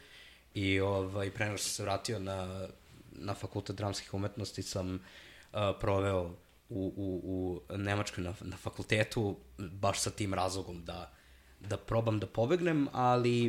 i 0.54 0.80
ovaj, 0.80 1.30
pre 1.30 1.44
nego 1.46 1.58
što 1.58 1.64
sam 1.64 1.74
se 1.74 1.82
vratio 1.82 2.18
na, 2.18 2.68
na 3.12 3.34
fakultet 3.34 3.76
dramskih 3.76 4.14
umetnosti 4.14 4.62
sam 4.62 4.94
uh, 4.94 5.58
proveo 5.80 6.34
u, 6.68 6.92
u, 6.96 7.60
u 7.68 7.76
Nemačkoj 7.76 8.24
na, 8.24 8.34
na 8.40 8.56
fakultetu 8.56 9.36
baš 9.58 10.00
sa 10.00 10.10
tim 10.10 10.34
razlogom 10.34 10.84
da, 10.84 11.12
da 11.60 11.76
probam 11.76 12.18
da 12.20 12.26
pobegnem, 12.26 12.88
ali 12.92 13.46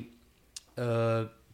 uh, 0.78 0.84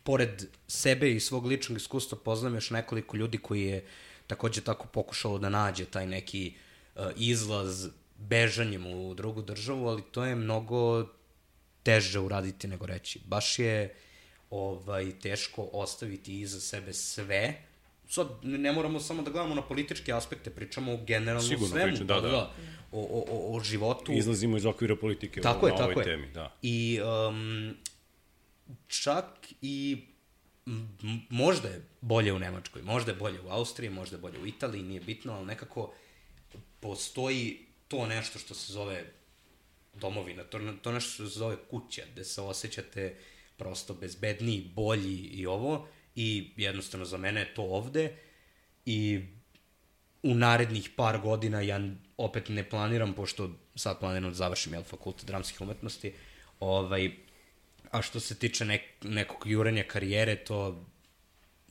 pored 0.04 0.46
sebe 0.68 1.12
i 1.12 1.20
svog 1.20 1.46
ličnog 1.46 1.78
iskustva 1.78 2.18
poznam 2.26 2.56
još 2.56 2.70
nekoliko 2.70 3.18
ljudi 3.18 3.38
koji 3.38 3.64
je 3.64 3.86
takođe 4.28 4.62
tako 4.62 4.88
pokušalo 4.88 5.40
da 5.40 5.50
nađe 5.50 5.86
taj 5.86 6.08
neki 6.08 6.54
uh, 6.96 7.06
izlaz 7.16 7.88
bežanjem 8.18 8.86
u 8.86 9.14
drugu 9.14 9.42
državu, 9.42 9.88
ali 9.88 10.02
to 10.12 10.26
je 10.26 10.36
mnogo 10.36 11.08
teže 11.84 12.20
uraditi 12.20 12.68
nego 12.68 12.86
reći. 12.86 13.20
Baš 13.26 13.60
je 13.60 13.94
ovaj 14.50 15.12
teško 15.20 15.70
ostaviti 15.74 16.40
iza 16.40 16.60
sebe 16.60 16.94
sve. 16.94 17.54
Sad 18.08 18.28
ne 18.44 18.72
moramo 18.72 19.00
samo 19.00 19.22
da 19.22 19.32
gledamo 19.32 19.56
na 19.56 19.62
političke 19.62 20.14
aspekte, 20.14 20.50
pričamo 20.50 20.94
o 20.94 20.98
generalno 20.98 21.48
Sigurno 21.48 21.68
svemu, 21.68 21.92
pričam, 21.92 22.08
da, 22.08 22.14
pa 22.14 22.22
da. 22.22 22.52
O, 22.92 23.00
o, 23.02 23.26
o, 23.30 23.58
o 23.58 23.60
životu. 23.64 24.12
Izlazimo 24.12 24.58
iz 24.58 24.66
okvira 24.66 24.96
politike 24.96 25.42
Tako 25.42 25.68
je, 25.68 25.72
na 25.72 25.78
tako 25.78 25.92
ovoj 25.92 26.02
je. 26.02 26.06
temi. 26.06 26.28
Da. 26.34 26.56
I 26.62 27.00
um, 27.30 27.76
čak 28.88 29.26
i 29.62 30.06
možda 31.30 31.68
je 31.68 31.86
bolje 32.02 32.34
u 32.34 32.40
Nemačkoj, 32.40 32.82
možda 32.82 33.12
je 33.12 33.18
bolje 33.18 33.42
u 33.42 33.50
Austriji, 33.50 33.90
možda 33.90 34.16
je 34.16 34.22
bolje 34.22 34.40
u 34.40 34.48
Italiji, 34.48 34.84
nije 34.84 35.02
bitno, 35.02 35.34
ali 35.34 35.46
nekako 35.46 35.94
postoji 36.80 37.66
to 37.88 38.08
nešto 38.08 38.40
što 38.40 38.54
se 38.54 38.74
zove 38.74 39.06
domovina, 39.94 40.44
to, 40.44 40.60
to 40.82 40.92
nešto 40.92 41.10
što 41.14 41.30
se 41.30 41.40
zove 41.40 41.58
kuća, 41.70 42.02
gde 42.12 42.24
se 42.24 42.42
osjećate 42.42 43.16
prosto 43.58 43.94
bezbedniji, 43.94 44.72
bolji 44.76 45.16
i 45.16 45.46
ovo, 45.46 45.88
i 46.16 46.52
jednostavno 46.58 47.06
za 47.06 47.18
mene 47.18 47.40
je 47.40 47.54
to 47.54 47.62
ovde, 47.62 48.16
i 48.86 49.20
u 50.24 50.36
narednih 50.36 50.90
par 50.96 51.22
godina 51.22 51.62
ja 51.62 51.80
opet 52.18 52.50
ne 52.50 52.70
planiram, 52.70 53.14
pošto 53.14 53.50
sad 53.76 54.00
planiram 54.00 54.30
da 54.30 54.36
završim 54.36 54.74
jel, 54.74 54.84
fakultet 54.84 55.26
dramskih 55.26 55.62
umetnosti, 55.62 56.14
ovaj, 56.60 57.12
a 57.92 58.02
što 58.02 58.20
se 58.20 58.36
tiče 58.36 58.66
nek, 58.66 58.82
nekog 59.02 59.48
jurenja 59.48 59.84
karijere, 59.84 60.36
to 60.36 60.86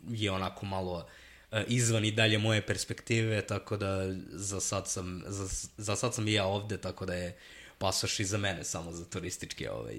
je 0.08 0.30
onako 0.30 0.66
malo 0.66 1.06
e, 1.52 1.64
izvan 1.68 2.04
i 2.04 2.10
dalje 2.10 2.38
moje 2.38 2.62
perspektive, 2.66 3.42
tako 3.46 3.76
da 3.76 4.12
za 4.30 4.60
sad 4.60 4.88
sam, 4.88 5.22
za, 5.26 5.68
za 5.76 5.96
sad 5.96 6.14
sam 6.14 6.28
i 6.28 6.32
ja 6.32 6.44
ovde, 6.46 6.78
tako 6.78 7.06
da 7.06 7.14
je 7.14 7.36
pasoš 7.78 8.20
i 8.20 8.24
za 8.24 8.38
mene 8.38 8.64
samo 8.64 8.92
za 8.92 9.04
turističke 9.04 9.70
ovaj, 9.70 9.96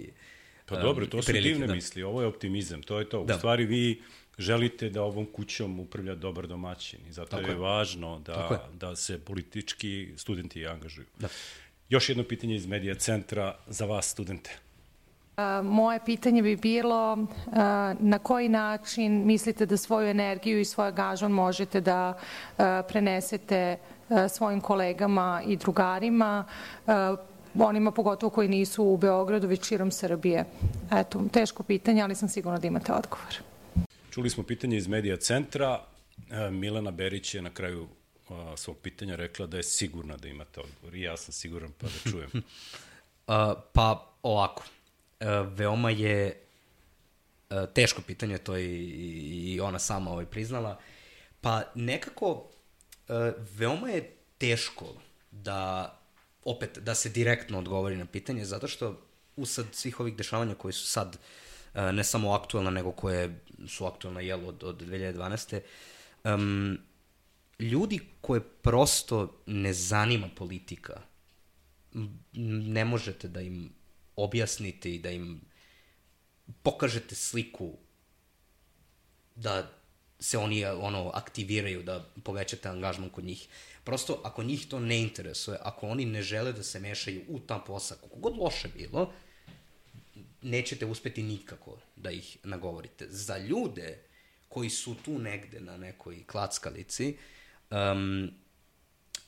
Pa 0.66 0.76
em, 0.76 0.82
dobro, 0.82 1.06
to 1.06 1.22
su 1.22 1.26
prilike, 1.32 1.50
divne 1.50 1.68
da. 1.68 1.74
misli, 1.74 2.04
ovo 2.04 2.22
je 2.22 2.28
optimizam, 2.28 2.82
to 2.84 3.00
je 3.00 3.10
to. 3.10 3.22
U 3.22 3.26
Da. 3.26 3.38
stvari 3.38 3.66
vi 3.66 4.02
želite 4.38 4.90
da 4.90 5.04
ovom 5.04 5.26
kućom 5.26 5.80
upravlja 5.80 6.16
dobar 6.16 6.48
domaćin 6.48 7.00
i 7.10 7.12
zato 7.14 7.30
Tako 7.30 7.50
je, 7.50 7.52
je. 7.52 7.58
važno 7.58 8.20
da, 8.20 8.34
je. 8.34 8.78
da 8.78 8.96
se 8.96 9.20
politički 9.20 10.14
studenti 10.18 10.68
angažuju. 10.68 11.08
Da. 11.20 11.28
Još 11.90 12.10
jedno 12.10 12.24
pitanje 12.24 12.56
iz 12.56 12.66
medija 12.66 12.96
centra 12.96 13.58
za 13.68 13.86
vas, 13.86 14.10
studente. 14.10 14.58
Moje 15.64 16.00
pitanje 16.06 16.42
bi 16.42 16.56
bilo 16.56 17.18
na 18.00 18.20
koji 18.24 18.50
način 18.50 19.26
mislite 19.26 19.66
da 19.66 19.78
svoju 19.78 20.10
energiju 20.10 20.60
i 20.60 20.66
svoj 20.66 20.88
angažman 20.88 21.32
možete 21.32 21.82
da 21.82 22.14
prenesete 22.88 23.78
svojim 24.30 24.62
kolegama 24.62 25.42
i 25.48 25.58
drugarima, 25.58 26.46
onima 27.60 27.92
pogotovo 27.92 28.30
koji 28.30 28.48
nisu 28.48 28.84
u 28.84 28.98
Beogradu, 28.98 29.48
već 29.48 29.68
širom 29.68 29.92
Srbije? 29.92 30.46
Eto, 30.92 31.24
teško 31.34 31.64
pitanje, 31.64 32.02
ali 32.02 32.16
sam 32.16 32.30
sigurna 32.30 32.60
da 32.60 32.68
imate 32.68 32.94
odgovor. 32.94 33.36
Čuli 34.12 34.30
smo 34.30 34.44
pitanje 34.44 34.78
iz 34.78 34.88
medija 34.88 35.18
centra. 35.18 35.80
E, 36.32 36.50
Milana 36.50 36.92
Berić 36.92 37.36
je 37.36 37.42
na 37.42 37.50
kraju 37.50 37.88
svog 38.56 38.78
pitanja 38.78 39.16
rekla 39.16 39.48
da 39.48 39.58
je 39.58 39.64
sigurna 39.64 40.18
da 40.18 40.28
imate 40.28 40.60
odgovor. 40.60 40.96
I 40.96 41.02
ja 41.02 41.18
sam 41.18 41.32
siguran 41.32 41.72
pa 41.78 41.88
da 41.88 42.12
čujem. 42.12 42.30
Uh, 43.28 43.36
pa 43.74 44.08
ovako, 44.24 44.64
veoma 45.56 45.90
je 45.90 46.42
uh, 47.50 47.58
teško 47.74 48.02
pitanje, 48.02 48.38
to 48.38 48.56
je 48.56 48.66
i, 49.54 49.60
ona 49.60 49.80
sama 49.80 50.12
ovaj 50.12 50.26
priznala. 50.26 50.80
Pa 51.42 51.64
nekako 51.76 52.32
uh, 52.32 53.16
veoma 53.58 53.90
je 53.90 54.16
teško 54.38 54.86
da 55.32 55.92
opet 56.44 56.78
da 56.78 56.96
se 56.96 57.10
direktno 57.10 57.60
odgovori 57.60 57.96
na 57.96 58.06
pitanje 58.06 58.46
zato 58.46 58.68
što 58.68 59.02
usad 59.36 59.66
svih 59.72 60.00
ovih 60.00 60.16
dešavanja 60.16 60.56
koji 60.56 60.74
su 60.74 60.88
sad 60.88 61.18
uh, 61.74 61.82
ne 61.82 62.04
samo 62.04 62.34
aktuelna 62.34 62.70
nego 62.70 62.92
koje 62.92 63.40
su 63.68 63.86
aktuelna 63.86 64.22
jel 64.22 64.48
od, 64.48 64.64
od 64.64 64.82
2012. 64.82 65.60
Um, 66.24 66.78
ljudi 67.60 68.00
koje 68.22 68.42
prosto 68.42 69.42
ne 69.46 69.74
zanima 69.74 70.30
politika 70.36 71.02
ne 72.34 72.86
možete 72.86 73.28
da 73.28 73.42
im 73.42 73.81
objasnite 74.24 74.94
i 74.94 75.00
da 75.00 75.12
im 75.12 75.42
pokažete 76.64 77.16
sliku 77.16 77.78
da 79.36 79.82
se 80.20 80.38
oni 80.38 80.66
ono 80.66 81.12
aktiviraju, 81.14 81.84
da 81.84 82.06
povećate 82.24 82.70
angažman 82.70 83.10
kod 83.10 83.24
njih. 83.24 83.48
Prosto, 83.84 84.22
ako 84.24 84.44
njih 84.44 84.68
to 84.68 84.80
ne 84.80 85.02
interesuje, 85.02 85.58
ako 85.62 85.88
oni 85.88 86.06
ne 86.06 86.22
žele 86.22 86.54
da 86.54 86.64
se 86.64 86.80
mešaju 86.80 87.24
u 87.28 87.40
ta 87.40 87.60
posao, 87.60 87.98
kako 87.98 88.16
god 88.16 88.38
loše 88.38 88.68
bilo, 88.78 89.14
nećete 90.42 90.86
uspeti 90.86 91.24
nikako 91.24 91.78
da 91.96 92.12
ih 92.12 92.38
nagovorite. 92.44 93.08
Za 93.10 93.38
ljude 93.38 94.04
koji 94.50 94.70
su 94.70 94.96
tu 95.06 95.20
negde 95.20 95.60
na 95.60 95.78
nekoj 95.78 96.24
klackalici, 96.28 97.18
um, 97.72 98.32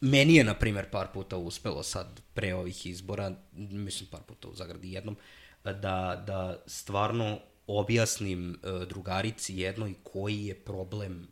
meni 0.03 0.35
je, 0.35 0.43
na 0.43 0.53
primer, 0.53 0.89
par 0.89 1.07
puta 1.13 1.37
uspelo 1.37 1.83
sad 1.83 2.21
pre 2.33 2.53
ovih 2.55 2.85
izbora, 2.85 3.31
mislim 3.55 4.09
par 4.11 4.21
puta 4.27 4.47
u 4.47 4.55
zagradi 4.55 4.93
jednom, 4.93 5.17
da, 5.63 6.23
da 6.27 6.63
stvarno 6.65 7.39
objasnim 7.67 8.59
uh, 8.63 8.87
drugarici 8.87 9.57
jednoj 9.57 9.93
koji 10.03 10.45
je 10.45 10.55
problem 10.55 11.27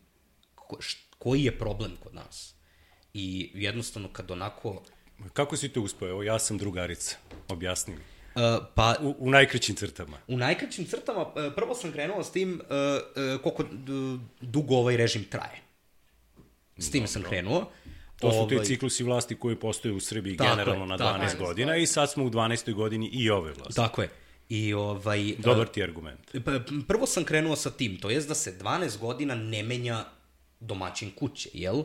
ko, 0.56 0.78
koji 1.18 1.44
je 1.44 1.58
problem 1.58 1.92
kod 2.04 2.16
nas. 2.16 2.56
I 3.14 3.52
jednostavno 3.54 4.10
kad 4.14 4.32
onako 4.32 4.82
Kako 5.34 5.58
si 5.58 5.70
to 5.70 5.82
uspeo? 5.82 6.10
Evo, 6.10 6.24
ja 6.24 6.40
sam 6.40 6.58
drugarica. 6.58 7.16
Objasni 7.50 7.94
mi. 7.94 8.00
uh, 8.00 8.66
pa 8.76 8.96
U, 9.02 9.16
u 9.20 9.30
najkraćim 9.30 9.76
crtama. 9.76 10.18
U 10.28 10.38
najkraćim 10.38 10.86
crtama, 10.86 11.22
e, 11.22 11.56
prvo 11.56 11.76
sam 11.76 11.92
krenuo 11.92 12.24
s 12.24 12.32
tim 12.32 12.54
uh, 12.54 12.68
uh, 13.36 13.42
koliko 13.42 13.64
dugo 14.42 14.76
ovaj 14.76 14.98
režim 14.98 15.24
traje. 15.24 15.62
S 16.78 16.92
tim 16.92 17.08
sam 17.08 17.24
krenuo. 17.24 17.72
To 18.22 18.32
su 18.32 18.48
ti 18.50 18.56
Ovaj- 18.56 18.66
ciklusi 18.66 19.04
vlasti 19.04 19.36
koji 19.36 19.56
postoje 19.56 19.94
u 19.94 20.00
Srbiji 20.00 20.38
Tako 20.38 20.50
je, 20.50 20.56
generalno 20.56 20.86
na 20.86 20.98
tako 20.98 21.20
12 21.20 21.32
je. 21.32 21.46
godina 21.46 21.78
i 21.78 21.88
sad 21.88 22.12
smo 22.12 22.24
u 22.26 22.30
12. 22.30 22.74
godini 22.74 23.10
i 23.14 23.30
ove 23.30 23.54
vlasti. 23.54 23.76
Tako 23.76 24.02
je. 24.02 24.10
I 24.50 24.74
ovaj... 24.74 25.36
Dobar 25.38 25.68
ti 25.68 25.84
argument. 25.84 26.20
Prvo 26.88 27.06
sam 27.06 27.24
krenuo 27.24 27.56
sa 27.56 27.70
tim, 27.72 28.00
to 28.00 28.10
jest 28.10 28.28
da 28.28 28.36
se 28.36 28.58
12 28.60 28.98
godina 29.00 29.36
ne 29.36 29.64
menja 29.64 30.06
domaćin 30.60 31.12
kuće, 31.12 31.50
jel? 31.54 31.80
E, 31.80 31.84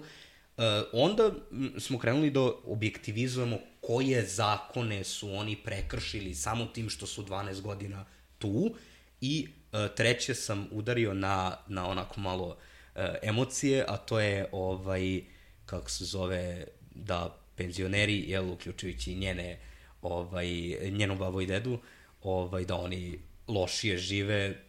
onda 0.92 1.30
smo 1.78 1.98
krenuli 1.98 2.30
da 2.30 2.40
objektivizujemo 2.64 3.58
koje 3.80 4.26
zakone 4.26 5.04
su 5.04 5.34
oni 5.34 5.56
prekršili 5.56 6.34
samo 6.34 6.66
tim 6.66 6.90
što 6.90 7.06
su 7.06 7.24
12 7.24 7.60
godina 7.60 8.04
tu 8.38 8.74
i 9.20 9.48
e, 9.72 9.88
treće 9.96 10.34
sam 10.34 10.68
udario 10.72 11.14
na, 11.14 11.56
na 11.68 11.88
onako 11.88 12.20
malo 12.20 12.56
e, 12.94 13.14
emocije, 13.22 13.84
a 13.88 13.96
to 13.96 14.20
je 14.20 14.48
ovaj, 14.52 15.22
kako 15.66 15.90
se 15.90 16.04
zove, 16.04 16.66
da 16.94 17.38
penzioneri, 17.56 18.30
jel, 18.30 18.50
uključujući 18.50 19.14
njene, 19.14 19.58
ovaj, 20.02 20.48
njenu 20.90 21.16
babu 21.16 21.40
i 21.40 21.46
dedu, 21.46 21.78
ovaj, 22.22 22.64
da 22.64 22.74
oni 22.74 23.18
lošije 23.48 23.98
žive 23.98 24.62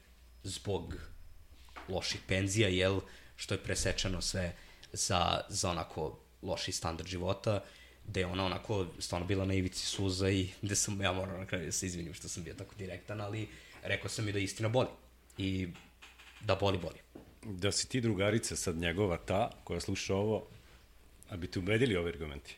zbog 0.44 0.96
loših 1.90 2.22
penzija, 2.28 2.70
jel, 2.70 3.00
što 3.36 3.54
je 3.54 3.64
presečeno 3.64 4.22
sve 4.22 4.56
za, 4.94 5.42
za 5.50 5.70
onako 5.70 6.20
loši 6.42 6.72
standard 6.72 7.10
života, 7.10 7.64
gde 8.08 8.20
je 8.20 8.26
ona 8.26 8.46
onako 8.46 8.88
stvarno 9.00 9.28
bila 9.28 9.46
na 9.46 9.54
ivici 9.54 9.86
suza 9.86 10.30
i 10.30 10.50
gde 10.62 10.76
sam, 10.76 11.02
ja 11.02 11.14
moram 11.14 11.40
na 11.40 11.46
kraju 11.46 11.66
da 11.66 11.72
se 11.72 11.86
izvinim 11.86 12.14
što 12.14 12.28
sam 12.28 12.44
bio 12.44 12.54
tako 12.54 12.76
direktan, 12.76 13.22
ali 13.22 13.48
rekao 13.84 14.10
sam 14.10 14.30
i 14.30 14.32
da 14.32 14.40
istina 14.40 14.70
boli. 14.70 14.88
I 15.38 15.68
da 16.42 16.56
boli, 16.56 16.78
boli. 16.78 17.00
Da 17.44 17.72
si 17.72 17.90
ti 17.90 18.02
drugarica 18.02 18.56
sad 18.56 18.76
njegova 18.76 19.18
ta 19.18 19.52
koja 19.64 19.80
sluša 19.80 20.16
ovo, 20.16 20.48
a 21.30 21.38
bi 21.38 21.52
te 21.52 21.60
ubedili 21.60 21.96
ovi 21.96 22.10
argumenti? 22.10 22.56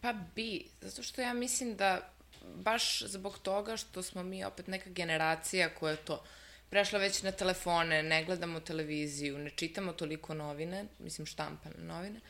Pa 0.00 0.12
bi, 0.12 0.64
zato 0.80 1.02
što 1.02 1.20
ja 1.22 1.32
mislim 1.34 1.76
da 1.76 2.12
baš 2.54 3.02
zbog 3.02 3.38
toga 3.38 3.76
što 3.76 4.02
smo 4.02 4.22
mi 4.22 4.44
opet 4.44 4.66
neka 4.66 4.90
generacija 4.90 5.74
koja 5.74 5.90
je 5.90 5.96
to 6.04 6.24
prešla 6.70 6.98
već 6.98 7.22
na 7.22 7.32
telefone, 7.32 8.02
ne 8.02 8.24
gledamo 8.24 8.60
televiziju, 8.60 9.38
ne 9.38 9.50
čitamo 9.50 9.92
toliko 9.92 10.34
novine, 10.34 10.84
mislim 10.98 11.26
štampane 11.26 11.74
novine, 11.78 12.20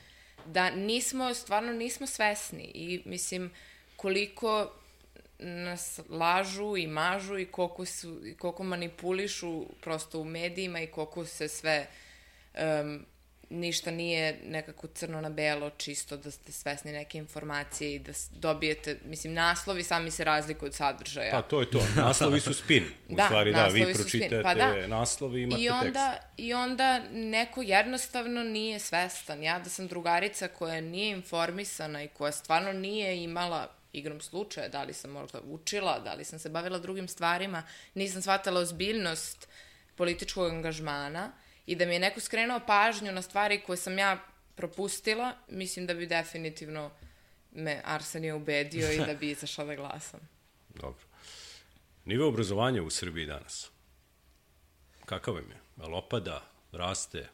da 0.47 0.71
nismo, 0.71 1.35
stvarno 1.35 1.73
nismo 1.73 2.07
svesni 2.07 2.63
i 2.75 3.03
mislim 3.05 3.51
koliko 3.97 4.73
nas 5.39 6.01
lažu 6.09 6.77
i 6.77 6.87
mažu 6.87 7.39
i 7.39 7.47
koliko, 7.47 7.85
su, 7.87 8.27
i 8.27 8.35
koliko 8.35 8.65
manipulišu 8.65 9.67
prosto 9.81 10.21
u 10.21 10.25
medijima 10.25 10.81
i 10.81 10.87
koliko 10.87 11.27
se 11.27 11.49
sve 11.49 11.87
um, 12.55 13.07
ništa 13.53 13.91
nije 13.91 14.41
nekako 14.45 14.87
crno 14.87 15.21
na 15.21 15.31
belo, 15.31 15.71
čisto 15.71 16.17
da 16.17 16.31
ste 16.31 16.53
svesni 16.53 16.93
neke 16.93 17.19
informacije 17.19 17.95
i 17.95 17.99
da 17.99 18.13
dobijete, 18.31 18.99
mislim, 19.05 19.33
naslovi 19.33 19.83
sami 19.83 20.11
se 20.11 20.25
razlikuju 20.25 20.67
od 20.67 20.75
sadržaja. 20.75 21.31
Pa 21.31 21.43
to 21.43 21.61
je 21.61 21.71
to. 21.71 21.87
Naslovi 21.97 22.41
su 22.41 22.55
spin. 22.55 22.85
U 23.09 23.17
Da, 23.17 23.25
stvari, 23.25 23.53
da, 23.53 23.67
vi 23.67 23.81
naslovi 23.81 23.95
pročitate 23.95 24.43
Pa 24.43 24.55
da. 24.55 24.87
naslov 24.87 25.37
i 25.37 25.43
imate 25.43 25.63
I 25.63 25.69
onda, 25.69 26.13
tekst. 26.13 26.29
I 26.37 26.55
onda 26.55 27.03
neko 27.13 27.63
jednostavno 27.63 28.43
nije 28.43 28.79
svestan. 28.79 29.43
Ja 29.43 29.59
da 29.59 29.71
sam 29.71 29.89
drugarica 29.89 30.49
koja 30.49 30.81
nije 30.81 31.11
informisana 31.11 32.03
i 32.03 32.09
koja 32.09 32.33
stvarno 32.33 32.73
nije 32.73 33.23
imala 33.23 33.69
igrom 33.93 34.21
slučaja, 34.21 34.69
da 34.69 34.83
li 34.83 34.93
sam 34.93 35.11
možda 35.11 35.41
učila, 35.41 35.99
da 35.99 36.15
li 36.15 36.25
sam 36.25 36.39
se 36.39 36.49
bavila 36.49 36.79
drugim 36.79 37.09
stvarima, 37.09 37.63
nisam 37.95 38.23
shvatala 38.23 38.61
ozbiljnost 38.61 39.49
političkog 39.97 40.51
angažmana 40.53 41.33
i 41.67 41.77
da 41.77 41.87
mi 41.87 41.93
je 41.93 41.99
neko 42.01 42.21
skrenuo 42.21 42.61
pažnju 42.67 43.13
na 43.13 43.23
stvari 43.23 43.61
koje 43.67 43.77
sam 43.77 43.99
ja 43.99 44.25
propustila, 44.55 45.35
mislim 45.49 45.87
da 45.87 45.95
bi 45.95 46.07
definitivno 46.07 46.91
me 47.53 47.81
Arsenije 47.85 48.35
ubedio 48.35 48.93
i 48.93 48.99
da 48.99 49.15
bi 49.15 49.31
izašla 49.37 49.65
da 49.65 49.75
glasam. 49.75 50.21
Dobro. 50.69 51.05
Nivo 52.05 52.29
obrazovanja 52.29 52.83
u 52.83 52.91
Srbiji 52.91 53.27
danas. 53.27 53.71
Kakav 55.05 55.39
im 55.39 55.51
je? 55.51 55.57
Jel 55.77 55.95
opada, 55.95 56.43
raste? 56.73 57.29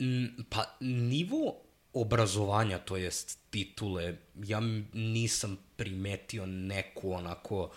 Mm, 0.00 0.26
Pa 0.50 0.64
nivo 0.80 1.62
obrazovanja, 1.92 2.78
to 2.78 2.96
jest 2.96 3.38
titule, 3.50 4.16
ja 4.34 4.60
nisam 4.92 5.58
primetio 5.76 6.46
neku 6.46 7.12
onako 7.12 7.70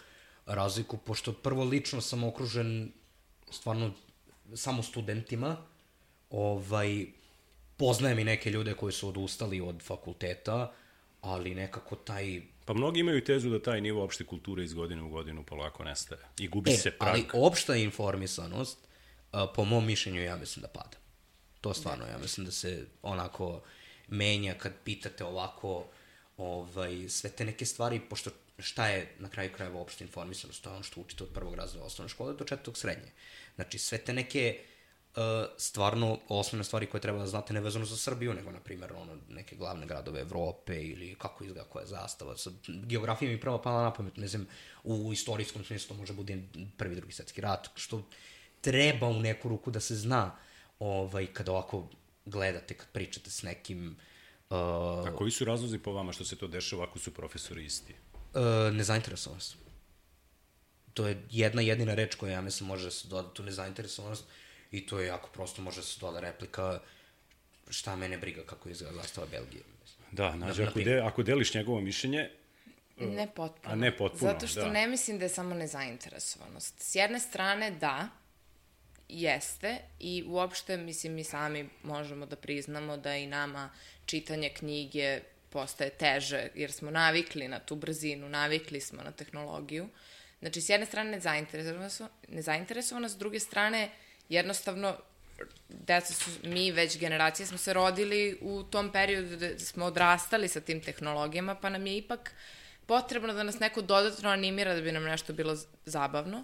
razliku, 0.46 0.98
pošto 0.98 1.34
prvo 1.34 1.64
lično 1.64 2.02
sam 2.02 2.24
okružen 2.24 2.92
stvarno 3.52 3.94
samo 4.54 4.84
studentima, 4.84 5.58
ovaj, 6.30 7.06
poznajem 7.78 8.20
i 8.20 8.24
neke 8.24 8.50
ljude 8.52 8.74
koji 8.74 8.94
su 8.94 9.10
odustali 9.10 9.62
od 9.62 9.82
fakulteta, 9.84 10.74
ali 11.22 11.56
nekako 11.56 11.96
taj 11.96 12.42
Pa 12.66 12.74
mnogi 12.74 13.00
imaju 13.00 13.24
tezu 13.24 13.50
da 13.50 13.62
taj 13.62 13.82
nivo 13.82 14.04
opšte 14.04 14.24
kulture 14.26 14.64
iz 14.64 14.74
godine 14.74 15.02
u 15.02 15.10
godinu 15.10 15.44
polako 15.44 15.84
nestaje. 15.84 16.22
I 16.40 16.48
gubi 16.48 16.72
E, 16.72 16.78
se 16.78 16.92
prag. 16.92 17.10
ali 17.10 17.26
opšta 17.34 17.76
informisanost, 17.76 18.78
po 19.56 19.66
mom 19.66 19.86
mišljenju, 19.86 20.24
ja 20.24 20.36
mislim 20.36 20.62
da 20.62 20.68
pada. 20.68 20.98
To 21.62 21.74
stvarno, 21.74 22.06
ja 22.06 22.18
mislim 22.18 22.46
da 22.46 22.52
se 22.52 22.86
onako 23.02 23.62
menja 24.08 24.54
kad 24.54 24.74
pitate 24.84 25.24
ovako 25.26 25.86
ovaj, 26.38 27.10
sve 27.10 27.30
te 27.30 27.46
neke 27.46 27.66
stvari, 27.66 28.00
pošto 28.10 28.30
šta 28.60 28.88
je 28.88 29.16
na 29.20 29.30
kraju 29.30 29.52
krajeva 29.56 29.82
opšta 29.82 30.04
informisanost, 30.04 30.64
to 30.64 30.70
je 30.70 30.74
ono 30.74 30.84
što 30.84 31.02
učite 31.02 31.24
od 31.24 31.30
prvog 31.34 31.56
razreda 31.56 31.86
osnovne 31.86 32.10
škole 32.10 32.34
do 32.34 32.46
četvrtog 32.46 32.78
srednje. 32.78 33.12
Znači, 33.56 33.78
sve 33.78 33.98
te 33.98 34.14
neke 34.14 34.60
uh, 35.16 35.24
stvarno 35.58 36.20
osnovne 36.30 36.64
stvari 36.64 36.86
koje 36.86 37.02
treba 37.02 37.20
da 37.20 37.28
znate 37.28 37.54
ne 37.54 37.62
vezano 37.62 37.86
za 37.86 37.98
Srbiju, 37.98 38.34
nego, 38.34 38.52
na 38.52 38.60
primjer, 38.60 38.94
ono, 38.94 39.18
neke 39.30 39.56
glavne 39.56 39.88
gradove 39.88 40.22
Evrope 40.22 40.84
ili 40.84 41.16
kako 41.16 41.44
izgleda 41.44 41.64
koja 41.64 41.82
je 41.82 41.88
zastava. 41.88 42.38
Sad, 42.38 42.54
geografija 42.68 43.32
mi 43.32 43.42
prvo 43.42 43.62
pala 43.62 43.84
na 43.84 43.94
pamet, 43.94 44.18
ne 44.18 44.28
znam, 44.28 44.48
u 44.84 45.14
istorijskom 45.14 45.64
smislu 45.64 45.96
to 45.96 46.00
može 46.00 46.14
bude 46.14 46.44
prvi, 46.78 46.96
drugi 46.96 47.14
svetski 47.14 47.42
rat, 47.42 47.70
što 47.76 48.04
treba 48.62 49.08
u 49.08 49.20
neku 49.20 49.50
ruku 49.50 49.72
da 49.72 49.80
se 49.80 49.96
zna 49.96 50.36
ovaj, 50.80 51.28
kada 51.28 51.52
ovako 51.52 51.90
gledate, 52.26 52.74
kad 52.74 52.88
pričate 52.92 53.30
s 53.30 53.44
nekim 53.44 53.98
uh, 54.50 55.08
A 55.08 55.16
koji 55.18 55.32
su 55.32 55.46
razlozi 55.46 55.80
po 55.80 55.92
vama 55.92 56.14
što 56.14 56.26
se 56.26 56.36
to 56.36 56.48
dešava 56.48 56.84
ako 56.84 57.00
su 57.00 57.14
profesori 57.14 57.66
isti? 57.66 57.96
Uh, 58.36 58.74
nezainteresovanost. 58.76 59.56
To 60.94 61.08
je 61.08 61.24
jedna 61.32 61.62
jedina 61.62 61.94
reč 61.94 62.16
koja, 62.16 62.34
ja 62.34 62.42
mislim, 62.42 62.68
može 62.68 62.86
da 62.86 62.92
se 62.92 63.08
doda 63.08 63.34
tu 63.34 63.44
nezainteresovanost 63.44 64.26
i 64.72 64.86
to 64.86 65.00
je 65.00 65.08
jako 65.08 65.30
prosto, 65.30 65.62
može 65.62 65.82
da 65.82 65.84
se 65.88 66.00
doda 66.00 66.20
replika 66.20 66.80
šta 67.70 67.96
mene 67.96 68.18
briga 68.18 68.44
kako 68.46 68.70
izgleda 68.70 68.96
zastava 68.96 69.28
Belgije. 69.28 69.64
Mislim. 69.82 70.08
Da, 70.12 70.36
nađe, 70.36 70.64
na 70.64 70.70
ako, 70.70 70.80
de, 70.80 71.00
ako 71.00 71.24
deliš 71.24 71.54
njegovo 71.54 71.82
mišljenje, 71.82 72.30
Ne 72.98 73.28
potpuno. 73.36 73.74
a 73.74 73.76
ne 73.76 73.98
potpuno, 73.98 74.32
Zato 74.32 74.48
što 74.48 74.62
da. 74.62 74.72
ne 74.72 74.88
mislim 74.88 75.18
da 75.20 75.26
je 75.26 75.30
samo 75.30 75.56
nezainteresovanost. 75.56 76.82
S 76.82 76.96
jedne 76.96 77.20
strane, 77.20 77.72
da, 77.72 78.10
jeste 79.10 79.78
i 80.00 80.24
uopšte, 80.28 80.78
mislim, 80.78 81.14
mi 81.14 81.24
sami 81.24 81.70
možemo 81.84 82.26
da 82.26 82.36
priznamo 82.36 82.98
da 82.98 83.16
i 83.16 83.28
nama 83.28 83.70
čitanje 84.06 84.50
knjige 84.50 85.22
postaje 85.56 85.90
teže, 85.90 86.48
jer 86.56 86.72
smo 86.72 86.92
navikli 86.92 87.48
na 87.48 87.60
tu 87.60 87.76
brzinu, 87.76 88.30
navikli 88.30 88.82
smo 88.82 89.04
na 89.04 89.12
tehnologiju. 89.12 89.88
Znači, 90.40 90.62
s 90.62 90.70
jedne 90.70 90.86
strane 90.86 91.12
nezainteresovanost, 91.12 92.02
nezainteresovanost 92.28 93.16
s 93.16 93.18
druge 93.18 93.40
strane 93.40 93.90
jednostavno 94.30 94.98
deca 95.70 96.14
su, 96.14 96.32
mi 96.44 96.72
već 96.72 96.98
generacije 97.00 97.46
smo 97.46 97.58
se 97.58 97.74
rodili 97.74 98.38
u 98.42 98.64
tom 98.64 98.92
periodu 98.92 99.38
da 99.38 99.60
smo 99.60 99.86
odrastali 99.86 100.48
sa 100.48 100.62
tim 100.62 100.82
tehnologijama, 100.82 101.56
pa 101.56 101.70
nam 101.70 101.88
je 101.88 101.98
ipak 101.98 102.32
potrebno 102.86 103.34
da 103.34 103.44
nas 103.44 103.60
neko 103.60 103.82
dodatno 103.82 104.30
animira 104.30 104.76
da 104.76 104.82
bi 104.82 104.92
nam 104.92 105.04
nešto 105.04 105.34
bilo 105.34 105.56
zabavno. 105.86 106.44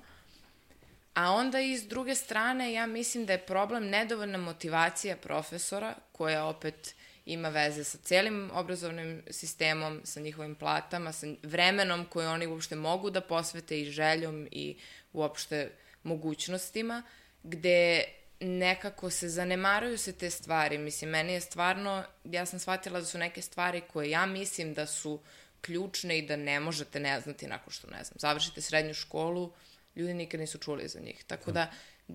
A 1.13 1.31
onda 1.31 1.59
i 1.59 1.77
s 1.77 1.87
druge 1.87 2.15
strane, 2.15 2.73
ja 2.73 2.85
mislim 2.85 3.25
da 3.25 3.33
je 3.33 3.45
problem 3.45 3.89
nedovoljna 3.89 4.37
motivacija 4.37 5.15
profesora, 5.15 5.95
koja 6.11 6.45
opet 6.45 6.95
ima 7.25 7.49
veze 7.49 7.83
sa 7.83 7.97
celim 7.97 8.51
obrazovnim 8.53 9.23
sistemom, 9.29 10.01
sa 10.03 10.19
njihovim 10.19 10.55
platama, 10.55 11.11
sa 11.11 11.27
vremenom 11.43 12.05
koje 12.05 12.27
oni 12.27 12.47
uopšte 12.47 12.75
mogu 12.75 13.09
da 13.09 13.21
posvete 13.21 13.81
i 13.81 13.91
željom 13.91 14.47
i 14.51 14.77
uopšte 15.13 15.71
mogućnostima, 16.03 17.03
gde 17.43 18.03
nekako 18.39 19.09
se 19.09 19.29
zanemaruju 19.29 19.97
se 19.97 20.13
te 20.13 20.29
stvari. 20.29 20.77
Mislim, 20.77 21.09
meni 21.09 21.33
je 21.33 21.41
stvarno, 21.41 22.03
ja 22.23 22.45
sam 22.45 22.59
shvatila 22.59 22.99
da 22.99 23.05
su 23.05 23.17
neke 23.17 23.41
stvari 23.41 23.81
koje 23.81 24.09
ja 24.09 24.25
mislim 24.25 24.73
da 24.73 24.85
su 24.87 25.19
ključne 25.61 26.19
i 26.19 26.27
da 26.27 26.35
ne 26.35 26.59
možete 26.59 26.99
ne 26.99 27.21
znati 27.21 27.47
nakon 27.47 27.73
što, 27.73 27.87
ne 27.87 28.03
znam, 28.03 28.15
završite 28.19 28.61
srednju 28.61 28.93
školu, 28.93 29.53
ljudi 29.95 30.13
nikad 30.13 30.39
nisu 30.39 30.57
čuli 30.57 30.87
za 30.87 30.99
njih. 30.99 31.23
Tako 31.23 31.51
da, 31.51 31.71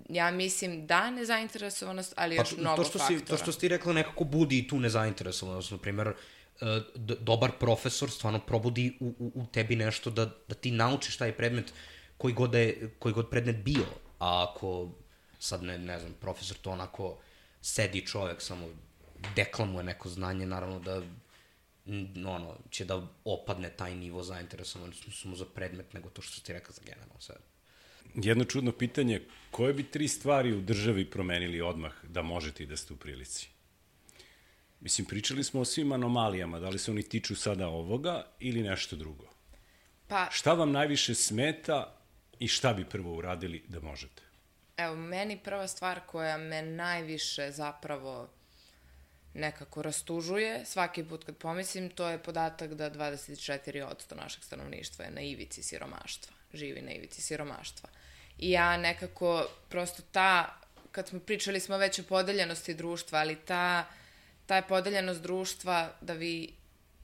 ja 0.08 0.30
mislim 0.30 0.86
da 0.86 1.10
nezainteresovanost, 1.10 2.12
ali 2.16 2.36
još 2.36 2.50
to- 2.50 2.56
mnogo 2.56 2.76
to 2.76 2.84
što 2.84 2.98
faktora. 2.98 3.18
Si, 3.18 3.24
to 3.26 3.36
što 3.36 3.52
ti 3.52 3.68
rekla 3.68 3.92
nekako 3.92 4.24
budi 4.24 4.58
i 4.58 4.68
tu 4.68 4.80
nezainteresovanost. 4.80 5.70
Na 5.70 5.78
primjer, 5.78 6.08
e, 6.08 6.14
dobar 7.20 7.50
profesor 7.52 8.10
stvarno 8.10 8.38
probudi 8.40 8.96
u, 9.00 9.14
u, 9.18 9.32
u 9.34 9.46
tebi 9.46 9.76
nešto 9.76 10.10
da, 10.10 10.24
da 10.48 10.54
ti 10.54 10.70
naučiš 10.70 11.16
taj 11.16 11.32
predmet 11.32 11.72
koji 12.18 12.34
god, 12.34 12.50
da 12.50 12.58
je, 12.58 12.90
koji 12.98 13.14
god 13.14 13.30
predmet 13.30 13.56
bio. 13.56 13.86
A 14.18 14.44
ako 14.44 14.88
sad 15.38 15.62
ne, 15.62 15.78
ne 15.78 16.00
znam, 16.00 16.14
profesor 16.14 16.56
to 16.56 16.70
onako 16.70 17.18
sedi 17.62 18.06
čovek, 18.06 18.42
samo 18.42 18.68
deklamuje 19.36 19.84
neko 19.84 20.08
znanje, 20.08 20.46
naravno 20.46 20.80
da 20.80 21.02
n- 21.86 22.26
ono, 22.26 22.56
će 22.70 22.84
da 22.84 23.02
opadne 23.24 23.70
taj 23.70 23.94
nivo 23.94 24.22
zainteresovanosti 24.22 25.10
samo 25.12 25.36
za 25.36 25.44
predmet 25.44 25.92
nego 25.92 26.08
to 26.08 26.22
što 26.22 26.40
ti 26.40 26.52
rekao 26.52 26.72
za 26.72 26.82
generalno 26.84 27.20
sve. 27.20 27.34
Jedno 28.14 28.44
čudno 28.44 28.72
pitanje, 28.72 29.20
koje 29.50 29.72
bi 29.72 29.90
tri 29.90 30.08
stvari 30.08 30.52
u 30.52 30.60
državi 30.60 31.10
promenili 31.10 31.60
odmah 31.60 31.92
da 32.04 32.22
možete 32.22 32.62
i 32.62 32.66
da 32.66 32.76
ste 32.76 32.94
u 32.94 32.96
prilici? 32.96 33.48
Mislim, 34.80 35.06
pričali 35.06 35.44
smo 35.44 35.60
o 35.60 35.64
svim 35.64 35.92
anomalijama, 35.92 36.60
da 36.60 36.68
li 36.68 36.78
se 36.78 36.90
oni 36.90 37.02
tiču 37.02 37.36
sada 37.36 37.68
ovoga 37.68 38.26
ili 38.40 38.62
nešto 38.62 38.96
drugo? 38.96 39.30
Pa, 40.08 40.28
Šta 40.30 40.52
vam 40.52 40.72
najviše 40.72 41.14
smeta 41.14 41.98
i 42.38 42.48
šta 42.48 42.72
bi 42.74 42.84
prvo 42.84 43.16
uradili 43.16 43.64
da 43.68 43.80
možete? 43.80 44.22
evo, 44.76 44.96
meni 44.96 45.38
prva 45.38 45.68
stvar 45.68 46.00
koja 46.06 46.36
me 46.38 46.62
najviše 46.62 47.50
zapravo 47.50 48.28
nekako 49.34 49.82
rastužuje 49.82 50.64
svaki 50.64 51.04
put 51.04 51.24
kad 51.24 51.36
pomislim, 51.36 51.90
to 51.90 52.08
je 52.08 52.22
podatak 52.22 52.74
da 52.74 52.90
24% 52.90 54.16
našeg 54.16 54.44
stanovništva 54.44 55.04
je 55.04 55.10
na 55.10 55.20
ivici 55.20 55.62
siromaštva, 55.62 56.35
živi 56.54 56.82
na 56.82 56.92
ivici 56.92 57.22
siromaštva. 57.22 57.88
I 58.38 58.50
ja 58.50 58.76
nekako, 58.76 59.46
prosto 59.68 60.02
ta, 60.12 60.60
kad 60.92 61.08
smo 61.08 61.20
pričali 61.20 61.60
smo 61.60 61.76
već 61.76 61.98
o 61.98 62.02
podeljenosti 62.02 62.74
društva, 62.74 63.18
ali 63.18 63.36
ta, 63.36 63.86
ta 64.46 64.56
je 64.56 64.68
podeljenost 64.68 65.22
društva 65.22 65.96
da 66.00 66.12
vi 66.12 66.52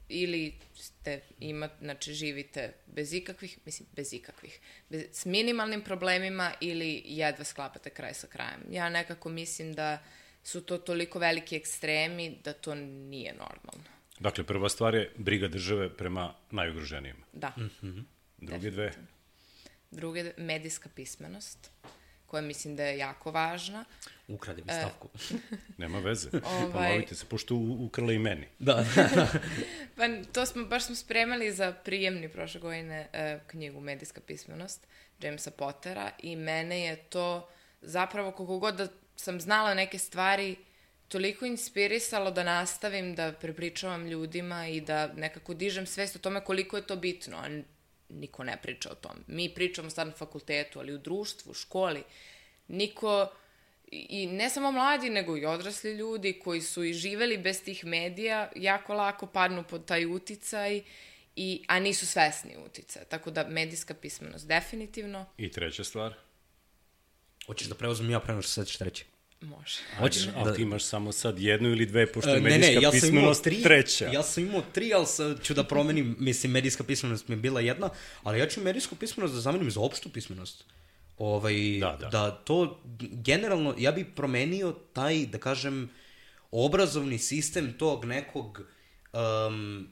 ili 0.09 0.53
ste 0.75 1.21
ima, 1.39 1.69
znači 1.81 2.13
živite 2.13 2.73
bez 2.85 3.13
ikakvih, 3.13 3.57
mislim 3.65 3.87
bez 3.95 4.13
ikakvih, 4.13 4.59
bez, 4.89 5.03
s 5.11 5.25
minimalnim 5.25 5.81
problemima 5.81 6.51
ili 6.61 7.01
jedva 7.05 7.43
sklapate 7.43 7.89
kraj 7.89 8.13
sa 8.13 8.27
krajem. 8.27 8.59
Ja 8.71 8.89
nekako 8.89 9.29
mislim 9.29 9.73
da 9.73 10.03
su 10.43 10.61
to 10.61 10.77
toliko 10.77 11.19
veliki 11.19 11.55
ekstremi 11.55 12.37
da 12.43 12.53
to 12.53 12.75
nije 12.75 13.33
normalno. 13.33 13.83
Dakle, 14.19 14.43
prva 14.43 14.69
stvar 14.69 14.95
je 14.95 15.11
briga 15.17 15.47
države 15.47 15.97
prema 15.97 16.33
najugroženijima. 16.51 17.25
Da. 17.33 17.53
Druge 18.37 18.71
dve, 18.71 18.93
Druge, 19.95 20.31
medijska 20.37 20.89
pismenost, 20.95 21.71
koja 22.27 22.41
mislim 22.41 22.75
da 22.75 22.83
je 22.83 22.97
jako 22.97 23.31
važna. 23.31 23.85
Ukrade 24.27 24.61
mi 24.61 24.73
stavku. 24.73 25.09
nema 25.77 25.99
veze. 25.99 26.29
Ovaj- 26.43 26.71
Ponovite 26.71 27.15
se, 27.15 27.25
pošto 27.25 27.55
ukrala 27.55 28.13
i 28.13 28.19
meni. 28.19 28.47
da. 28.59 28.85
Pa 29.97 30.03
to 30.31 30.45
smo, 30.45 30.65
baš 30.65 30.85
smo 30.85 30.95
spremali 30.95 31.51
za 31.51 31.71
prijemni 31.71 32.29
prošle 32.29 32.61
godine 32.61 33.07
e, 33.13 33.39
knjigu 33.47 33.79
Medijska 33.79 34.21
pismenost 34.21 34.87
Jamesa 35.21 35.51
Pottera 35.51 36.11
i 36.19 36.35
mene 36.35 36.81
je 36.81 36.95
to 36.95 37.49
zapravo 37.81 38.31
koliko 38.31 38.59
god 38.59 38.75
da 38.75 38.87
sam 39.15 39.41
znala 39.41 39.73
neke 39.73 39.97
stvari 39.99 40.55
toliko 41.07 41.45
inspirisalo 41.45 42.31
da 42.31 42.43
nastavim 42.43 43.15
da 43.15 43.31
prepričavam 43.31 44.07
ljudima 44.07 44.67
i 44.67 44.81
da 44.81 45.07
nekako 45.13 45.53
dižem 45.53 45.85
svest 45.85 46.15
o 46.15 46.19
tome 46.19 46.43
koliko 46.43 46.77
je 46.77 46.87
to 46.87 46.95
bitno, 46.95 47.37
a 47.37 47.61
niko 48.09 48.43
ne 48.43 48.57
priča 48.61 48.91
o 48.91 48.95
tom. 48.95 49.23
Mi 49.27 49.53
pričamo 49.53 49.89
sad 49.89 50.07
na 50.07 50.13
fakultetu, 50.13 50.79
ali 50.79 50.93
u 50.93 50.97
društvu, 50.97 51.51
u 51.51 51.53
školi, 51.53 52.03
niko 52.67 53.31
i 53.91 54.27
ne 54.27 54.49
samo 54.49 54.71
mladi, 54.71 55.09
nego 55.09 55.37
i 55.37 55.45
odrasli 55.45 55.93
ljudi 55.93 56.39
koji 56.43 56.61
su 56.61 56.83
i 56.83 56.93
živeli 56.93 57.37
bez 57.37 57.63
tih 57.63 57.85
medija, 57.85 58.51
jako 58.55 58.93
lako 58.93 59.27
padnu 59.27 59.63
pod 59.69 59.85
taj 59.85 60.05
uticaj, 60.05 60.81
i, 61.35 61.63
a 61.67 61.79
nisu 61.79 62.07
svesni 62.07 62.57
uticaja. 62.65 63.05
Tako 63.05 63.31
da 63.31 63.47
medijska 63.47 63.93
pismenost 63.93 64.47
definitivno 64.47 65.25
I 65.37 65.51
treća 65.51 65.83
stvar, 65.83 66.13
Hoćeš 67.45 67.67
da 67.67 67.75
preuzmem 67.75 68.11
ja 68.11 68.19
pre 68.19 68.33
nego 68.33 68.41
što 68.41 68.51
se 68.51 68.61
sećaš 68.61 68.77
treće? 68.77 69.05
Može. 69.43 69.77
Hoćeš 69.97 70.27
ali 70.35 70.49
da... 70.49 70.55
ti 70.55 70.61
imaš 70.61 70.83
samo 70.83 71.11
sad 71.11 71.39
jednu 71.39 71.69
ili 71.69 71.85
dve, 71.85 72.11
pošto 72.11 72.29
je 72.29 72.37
E, 72.37 72.41
ne, 72.41 72.49
medijska 72.49 72.75
ne, 72.75 72.81
ja 72.81 72.91
pismenost 72.91 73.43
tri, 73.43 73.63
treća. 73.63 74.05
ja 74.05 74.23
sam 74.23 74.43
imao 74.43 74.61
tri, 74.71 74.93
ali 74.93 75.05
sad 75.05 75.43
ću 75.43 75.53
da 75.53 75.63
promenim, 75.63 76.15
mislim, 76.19 76.51
medijska 76.51 76.83
pismenost 76.83 77.27
mi 77.27 77.35
je 77.35 77.39
bila 77.39 77.61
jedna, 77.61 77.89
ali 78.23 78.39
ja 78.39 78.47
ću 78.47 78.61
medijsku 78.61 78.95
pismenost 78.95 79.33
da 79.33 79.41
zamenim 79.41 79.71
za 79.71 79.79
opštu 79.79 80.09
pismenost. 80.09 80.63
Ovaj, 81.17 81.53
Da, 81.79 81.97
da. 81.99 82.09
da 82.09 82.31
to, 82.31 82.81
generalno, 82.99 83.75
ja 83.77 83.91
bih 83.91 84.05
promenio 84.15 84.75
taj, 84.93 85.25
da 85.25 85.37
kažem, 85.37 85.89
obrazovni 86.51 87.17
sistem 87.17 87.73
tog 87.77 88.05
nekog 88.05 88.61
um, 89.13 89.87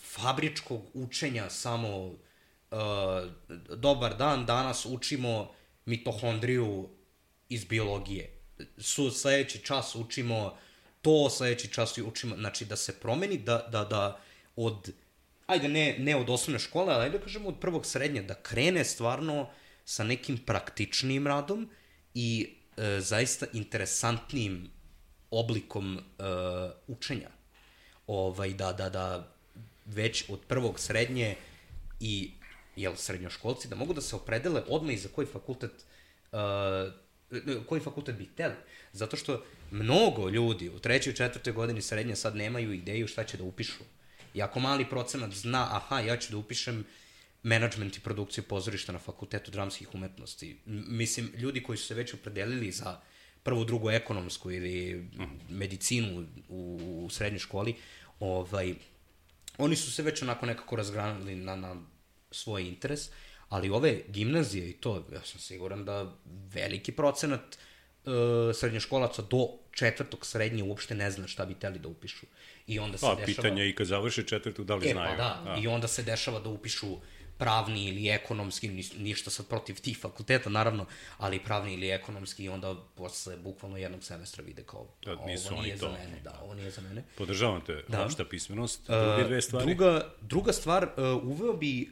fabričkog 0.00 0.82
učenja 0.94 1.50
samo 1.50 2.06
uh, 2.06 2.16
dobar 3.76 4.16
dan, 4.16 4.46
danas 4.46 4.86
učimo 4.86 5.50
mitohondriju 5.86 6.88
iz 7.48 7.64
biologije. 7.64 8.41
Su 8.78 9.10
sledeći 9.10 9.58
čas 9.58 9.94
učimo 9.94 10.56
to, 11.02 11.30
sledeći 11.30 11.68
čas 11.68 11.98
učimo, 11.98 12.36
znači 12.36 12.64
da 12.64 12.76
se 12.76 13.00
promeni, 13.00 13.38
da, 13.38 13.68
da, 13.72 13.84
da 13.84 14.20
od, 14.56 14.92
ajde 15.46 15.68
ne, 15.68 15.96
ne 15.98 16.16
od 16.16 16.30
osnovne 16.30 16.58
škole, 16.58 16.94
ali 16.94 17.04
ajde 17.04 17.18
da 17.18 17.24
kažemo 17.24 17.48
od 17.48 17.58
prvog 17.60 17.86
srednje, 17.86 18.22
da 18.22 18.34
krene 18.34 18.84
stvarno 18.84 19.48
sa 19.84 20.04
nekim 20.04 20.38
praktičnim 20.38 21.26
radom 21.26 21.70
i 22.14 22.54
e, 22.76 23.00
zaista 23.00 23.46
interesantnim 23.52 24.70
oblikom 25.30 25.98
e, 25.98 26.02
učenja. 26.86 27.30
Ovaj, 28.06 28.54
da, 28.54 28.72
da, 28.72 28.88
da 28.88 29.32
već 29.86 30.24
od 30.28 30.40
prvog 30.48 30.80
srednje 30.80 31.36
i 32.00 32.30
jel, 32.76 32.96
srednjoškolci 32.96 33.68
da 33.68 33.76
mogu 33.76 33.94
da 33.94 34.00
se 34.00 34.16
opredele 34.16 34.62
odmah 34.68 34.94
i 34.94 34.98
za 34.98 35.08
koji 35.08 35.26
fakultet 35.26 35.72
uh, 36.32 36.38
koji 37.66 37.80
fakultet 37.80 38.16
bi 38.16 38.24
hteli. 38.24 38.54
Zato 38.92 39.16
što 39.16 39.44
mnogo 39.70 40.28
ljudi 40.28 40.68
u 40.68 40.78
trećoj 40.78 41.12
i 41.12 41.16
četvrtoj 41.16 41.52
godini 41.52 41.82
srednje 41.82 42.16
sad 42.16 42.36
nemaju 42.36 42.72
ideju 42.72 43.08
šta 43.08 43.24
će 43.24 43.36
da 43.36 43.44
upišu. 43.44 43.84
I 44.34 44.42
ako 44.42 44.60
mali 44.60 44.88
procenat 44.90 45.32
zna, 45.32 45.68
aha, 45.70 46.00
ja 46.00 46.16
ću 46.16 46.30
da 46.30 46.36
upišem 46.36 46.84
menadžment 47.42 47.96
i 47.96 48.00
produkciju 48.00 48.44
pozorišta 48.44 48.92
na 48.92 48.98
fakultetu 48.98 49.50
dramskih 49.50 49.94
umetnosti. 49.94 50.56
Mislim, 50.66 51.32
ljudi 51.36 51.62
koji 51.62 51.78
su 51.78 51.86
se 51.86 51.94
već 51.94 52.14
opredelili 52.14 52.72
za 52.72 53.00
prvu, 53.42 53.64
drugu 53.64 53.90
ekonomsku 53.90 54.50
ili 54.50 55.04
medicinu 55.48 56.26
u, 56.48 56.80
u 57.04 57.10
srednjoj 57.10 57.38
školi, 57.38 57.74
ovaj, 58.20 58.74
oni 59.58 59.76
su 59.76 59.92
se 59.92 60.02
već 60.02 60.22
onako 60.22 60.46
nekako 60.46 60.76
razgranali 60.76 61.36
na, 61.36 61.56
na 61.56 61.76
svoj 62.30 62.68
interes, 62.68 63.10
ali 63.52 63.70
ove 63.70 64.00
gimnazije 64.08 64.68
i 64.68 64.74
to, 64.74 65.04
ja 65.12 65.20
sam 65.22 65.40
siguran 65.40 65.84
da 65.84 66.12
veliki 66.26 66.92
procenat 66.92 67.40
uh, 68.04 68.12
srednjoškolaca 68.54 69.22
do 69.24 69.38
četvrtog 69.72 70.26
srednje 70.26 70.62
uopšte 70.62 70.94
ne 70.94 71.10
zna 71.10 71.26
šta 71.26 71.44
bi 71.44 71.54
teli 71.54 71.78
da 71.78 71.88
upišu. 71.88 72.26
I 72.66 72.78
onda 72.78 72.98
se 72.98 73.02
Pa, 73.02 73.14
dešava... 73.14 73.26
pitanje 73.26 73.62
je 73.62 73.70
i 73.70 73.74
kad 73.74 73.86
završe 73.86 74.22
četvrtu, 74.24 74.64
da 74.64 74.74
li 74.74 74.88
E, 74.88 74.92
znaju. 74.92 75.10
pa 75.10 75.16
da, 75.16 75.56
i 75.60 75.66
onda 75.68 75.88
se 75.88 76.02
dešava 76.02 76.40
da 76.40 76.48
upišu 76.48 76.96
pravni 77.38 77.84
ili 77.84 78.08
ekonomski, 78.08 78.68
ni- 78.68 78.90
ništa 78.98 79.30
sad 79.30 79.46
protiv 79.46 79.76
tih 79.76 79.98
fakulteta, 79.98 80.50
naravno, 80.50 80.86
ali 81.18 81.38
pravni 81.40 81.74
ili 81.74 81.90
ekonomski 81.90 82.44
i 82.44 82.48
onda 82.48 82.74
posle 82.94 83.36
bukvalno 83.38 83.76
jednog 83.76 84.04
semestra 84.04 84.44
vide 84.44 84.62
kao, 84.64 84.86
Da, 85.04 85.10
"A, 85.10 85.14
ovo 85.14 85.24
oni 85.48 85.62
nije 85.62 85.76
to." 85.76 85.86
za 85.86 85.92
mene, 85.92 86.20
da, 86.24 86.40
ovo 86.42 86.54
nije 86.54 86.70
za 86.70 86.80
mene. 86.80 87.02
Podržavam 87.16 87.60
te, 87.60 87.82
Da. 87.88 88.04
opšta 88.04 88.24
pismenost. 88.24 88.86
Druge 88.86 89.24
dve 89.24 89.42
stvari. 89.42 89.66
Druga, 89.66 89.90
druga 90.22 90.52
stvar, 90.52 90.84
uh, 90.86 91.24
uveo 91.24 91.52
bi, 91.52 91.90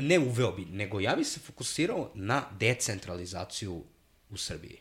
ne 0.00 0.18
uveo 0.18 0.52
bi, 0.52 0.64
nego 0.64 1.00
ja 1.00 1.16
bi 1.16 1.24
se 1.24 1.40
fokusirao 1.40 2.10
na 2.14 2.44
decentralizaciju 2.58 3.84
u 4.30 4.36
Srbiji. 4.36 4.78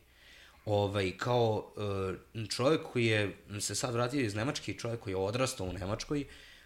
Ovaj, 0.66 1.18
kao 1.18 1.74
uh, 2.36 2.48
čovjek 2.50 2.82
koji 2.92 3.06
je 3.06 3.38
se 3.60 3.76
sad 3.76 3.94
vratio 3.94 4.22
iz 4.22 4.36
Nemačke 4.36 4.72
i 4.72 4.78
čovjek 4.80 5.00
koji 5.00 5.12
je 5.12 5.18
odrastao 5.18 5.68
u 5.68 5.74
Nemačkoj, 5.74 6.26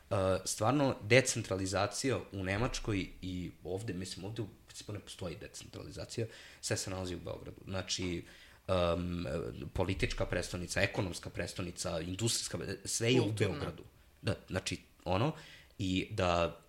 uh, 0.10 0.18
stvarno 0.46 0.96
decentralizacija 1.02 2.20
u 2.32 2.44
Nemačkoj 2.44 3.08
i 3.22 3.52
ovde, 3.64 3.94
mislim, 3.94 4.26
ovde 4.26 4.42
u 4.42 4.48
principu 4.68 4.94
ne 4.94 5.00
postoji 5.00 5.36
decentralizacija, 5.36 6.28
sve 6.62 6.78
se 6.78 6.90
nalazi 6.90 7.16
u 7.16 7.20
Beogradu. 7.20 7.62
Znači, 7.66 8.24
um, 8.68 9.28
politička 9.74 10.26
prestonica, 10.26 10.82
ekonomska 10.82 11.30
prestonica, 11.30 12.00
industrijska, 12.00 12.58
sve 12.86 13.14
je 13.14 13.22
u. 13.22 13.32
Beogradu. 13.32 13.84
Da, 14.22 14.36
znači, 14.48 14.78
ono, 15.06 15.32
i 15.80 16.08
da 16.12 16.60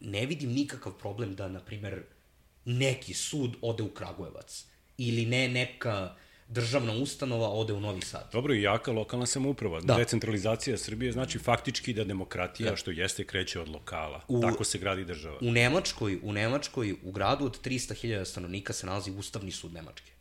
ne 0.00 0.26
vidim 0.26 0.50
nikakav 0.50 0.92
problem 0.92 1.34
da, 1.34 1.48
na 1.48 1.60
primer, 1.60 2.02
neki 2.64 3.14
sud 3.14 3.56
ode 3.62 3.82
u 3.82 3.88
Kragujevac 3.88 4.64
ili 4.98 5.26
ne 5.26 5.48
neka 5.48 6.14
državna 6.48 6.92
ustanova 6.92 7.48
ode 7.48 7.72
u 7.72 7.80
Novi 7.80 8.00
Sad. 8.00 8.28
Dobro, 8.32 8.54
i 8.54 8.62
jaka 8.62 8.92
lokalna 8.92 9.26
samouprava. 9.26 9.80
Da. 9.80 9.94
Decentralizacija 9.94 10.78
Srbije 10.78 11.12
znači 11.12 11.38
faktički 11.38 11.92
da 11.92 12.04
demokratija, 12.04 12.76
što 12.76 12.90
jeste, 12.90 13.24
kreće 13.24 13.60
od 13.60 13.68
lokala. 13.68 14.20
U- 14.28 14.40
Tako 14.40 14.64
se 14.64 14.78
gradi 14.78 15.04
država. 15.04 15.38
U 15.40 15.50
Nemačkoj, 15.52 16.18
u 16.22 16.32
Nemačkoj, 16.32 16.94
u 17.02 17.12
gradu 17.12 17.44
od 17.44 17.60
300.000 17.60 18.24
stanovnika 18.24 18.72
se 18.72 18.86
nalazi 18.86 19.10
Ustavni 19.10 19.50
sud 19.50 19.72
Nemačke. 19.72 20.12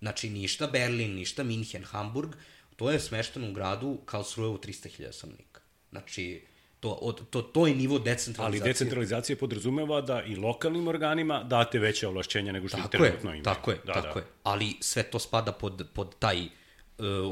Znači, 0.00 0.30
ništa 0.30 0.66
Berlin, 0.66 1.14
ništa 1.14 1.42
Minhen, 1.42 1.84
Hamburg, 1.84 2.30
to 2.76 2.90
je 2.90 3.00
smešteno 3.00 3.50
u 3.50 3.52
gradu 3.52 3.98
Karlsruhe 4.04 4.48
u 4.48 4.58
300.000 4.58 5.12
stanovnika. 5.12 5.60
Znači, 5.90 6.42
to, 6.80 6.90
od, 6.90 7.30
to, 7.30 7.42
to 7.42 7.66
je 7.66 7.74
nivo 7.74 7.94
Ali 7.94 8.04
decentralizacije. 8.04 8.72
decentralizacija 8.72 9.36
podrazumeva 9.36 10.00
da 10.00 10.22
i 10.22 10.36
lokalnim 10.36 10.88
organima 10.88 11.42
date 11.42 11.78
veće 11.78 12.08
ovlašćenja 12.08 12.52
nego 12.52 12.68
što 12.68 12.78
ih 12.78 12.84
Tako 12.84 13.04
je, 13.04 13.10
trenutno 13.10 13.30
imaju. 13.30 13.42
tako 13.42 13.70
je, 13.70 13.78
da, 13.86 13.92
tako 13.92 14.14
da. 14.14 14.20
je. 14.20 14.26
Ali 14.42 14.76
sve 14.80 15.02
to 15.02 15.18
spada 15.18 15.52
pod, 15.52 15.88
pod 15.92 16.14
taj, 16.18 16.44
uh, 16.44 16.48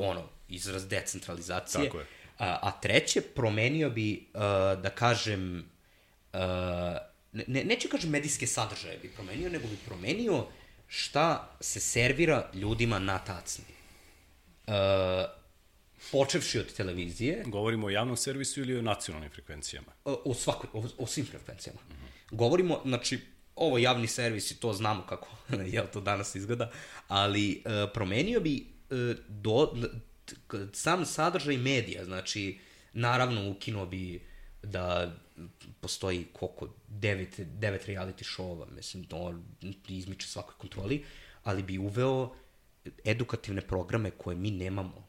ono, 0.00 0.22
izraz 0.48 0.88
decentralizacije. 0.88 1.84
Tako 1.84 1.98
je. 1.98 2.06
A, 2.38 2.58
a 2.62 2.80
treće, 2.80 3.20
promenio 3.20 3.90
bi, 3.90 4.26
uh, 4.34 4.40
da 4.82 4.90
kažem, 4.90 5.70
uh, 6.32 6.40
ne, 7.32 7.64
neću 7.64 7.88
kažem 7.88 8.10
medijske 8.10 8.46
sadržaje 8.46 8.98
bi 9.02 9.08
promenio, 9.08 9.48
nego 9.48 9.68
bi 9.68 9.76
promenio 9.86 10.44
šta 10.86 11.56
se 11.60 11.80
servira 11.80 12.50
ljudima 12.54 12.98
na 12.98 13.18
tacni. 13.18 13.64
Uh, 14.66 14.74
počevši 16.12 16.58
od 16.58 16.72
televizije, 16.72 17.42
Govorimo 17.46 17.86
o 17.86 17.90
javnom 17.90 18.16
servisu 18.16 18.60
ili 18.60 18.78
o 18.78 18.82
nacionalnim 18.82 19.30
frekvencijama? 19.30 19.92
o, 20.04 20.22
o 20.24 20.34
svakoj, 20.34 20.70
o, 20.72 20.88
o 20.98 21.06
svim 21.06 21.26
frekvencijama. 21.26 21.80
Mm 21.88 21.92
-hmm. 21.92 22.36
Govorimo, 22.36 22.80
znači, 22.84 23.20
ovo 23.56 23.78
javni 23.78 24.06
servis 24.06 24.50
i 24.50 24.60
to 24.60 24.72
znamo 24.72 25.06
kako 25.08 25.28
jel 25.72 25.84
to 25.92 26.00
danas 26.00 26.34
izgleda, 26.34 26.70
ali 27.08 27.62
uh, 27.64 27.72
promenio 27.94 28.40
bi 28.40 28.66
uh, 28.90 29.16
do, 29.28 29.72
sam 30.72 31.06
sadržaj 31.06 31.56
medija, 31.56 32.04
znači, 32.04 32.58
naravno 32.92 33.50
ukinuo 33.50 33.86
bi 33.86 34.20
da 34.62 35.16
postoji 35.80 36.26
koliko, 36.32 36.68
devet, 36.88 37.40
devet 37.40 37.86
reality 37.86 38.24
show-ova, 38.24 38.66
mislim, 38.70 39.04
to 39.04 39.34
izmiče 39.88 40.26
svakoj 40.26 40.54
kontroli, 40.58 41.04
ali 41.44 41.62
bi 41.62 41.78
uveo 41.78 42.34
edukativne 43.04 43.60
programe 43.60 44.10
koje 44.10 44.36
mi 44.36 44.50
nemamo. 44.50 45.05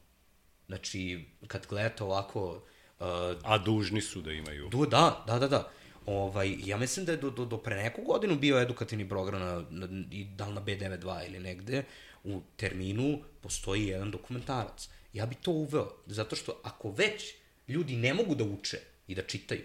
Znači, 0.68 1.24
kad 1.46 1.66
gledate 1.66 2.04
ovako 2.04 2.62
uh, 3.00 3.06
A 3.42 3.58
dužni 3.58 4.00
su 4.00 4.20
da 4.20 4.32
imaju. 4.32 4.68
Du, 4.68 4.86
da, 4.86 5.24
da, 5.26 5.38
da, 5.38 5.48
da. 5.48 5.70
Ovaj, 6.06 6.56
ja 6.64 6.76
mislim 6.76 7.06
da 7.06 7.12
je 7.12 7.18
do, 7.18 7.30
do, 7.30 7.44
do 7.44 7.58
pre 7.58 7.76
neku 7.76 8.02
godinu 8.02 8.36
bio 8.36 8.60
edukativni 8.60 9.08
program 9.08 9.40
na, 9.40 9.64
na, 9.70 10.04
i 10.10 10.24
da 10.24 10.46
li 10.46 10.54
na 10.54 10.60
B92 10.60 11.26
ili 11.26 11.38
negde, 11.38 11.84
u 12.24 12.40
terminu 12.56 13.20
postoji 13.40 13.86
jedan 13.86 14.10
dokumentarac. 14.10 14.88
Ja 15.12 15.26
bi 15.26 15.34
to 15.34 15.50
uveo, 15.50 15.90
zato 16.06 16.36
što 16.36 16.60
ako 16.62 16.90
već 16.90 17.34
ljudi 17.68 17.96
ne 17.96 18.14
mogu 18.14 18.34
da 18.34 18.44
uče 18.44 18.78
i 19.06 19.14
da 19.14 19.22
čitaju, 19.22 19.64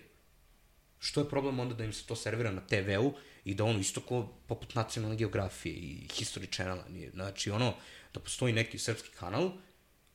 što 1.00 1.22
je 1.22 1.30
problem 1.30 1.60
onda 1.60 1.76
da 1.76 1.84
im 1.84 1.94
se 1.94 2.06
to 2.06 2.16
servira 2.16 2.52
na 2.52 2.62
TV-u 2.62 3.14
i 3.46 3.54
da 3.54 3.64
ono 3.64 3.80
isto 3.80 4.02
ko 4.02 4.28
poput 4.48 4.76
nacionalne 4.76 5.16
geografije 5.16 5.76
i 5.76 6.08
History 6.08 6.54
Channela, 6.54 6.86
nije, 6.90 7.12
znači 7.12 7.52
ono, 7.52 7.74
da 8.14 8.20
postoji 8.20 8.54
neki 8.54 8.78
srpski 8.78 9.10
kanal 9.20 9.52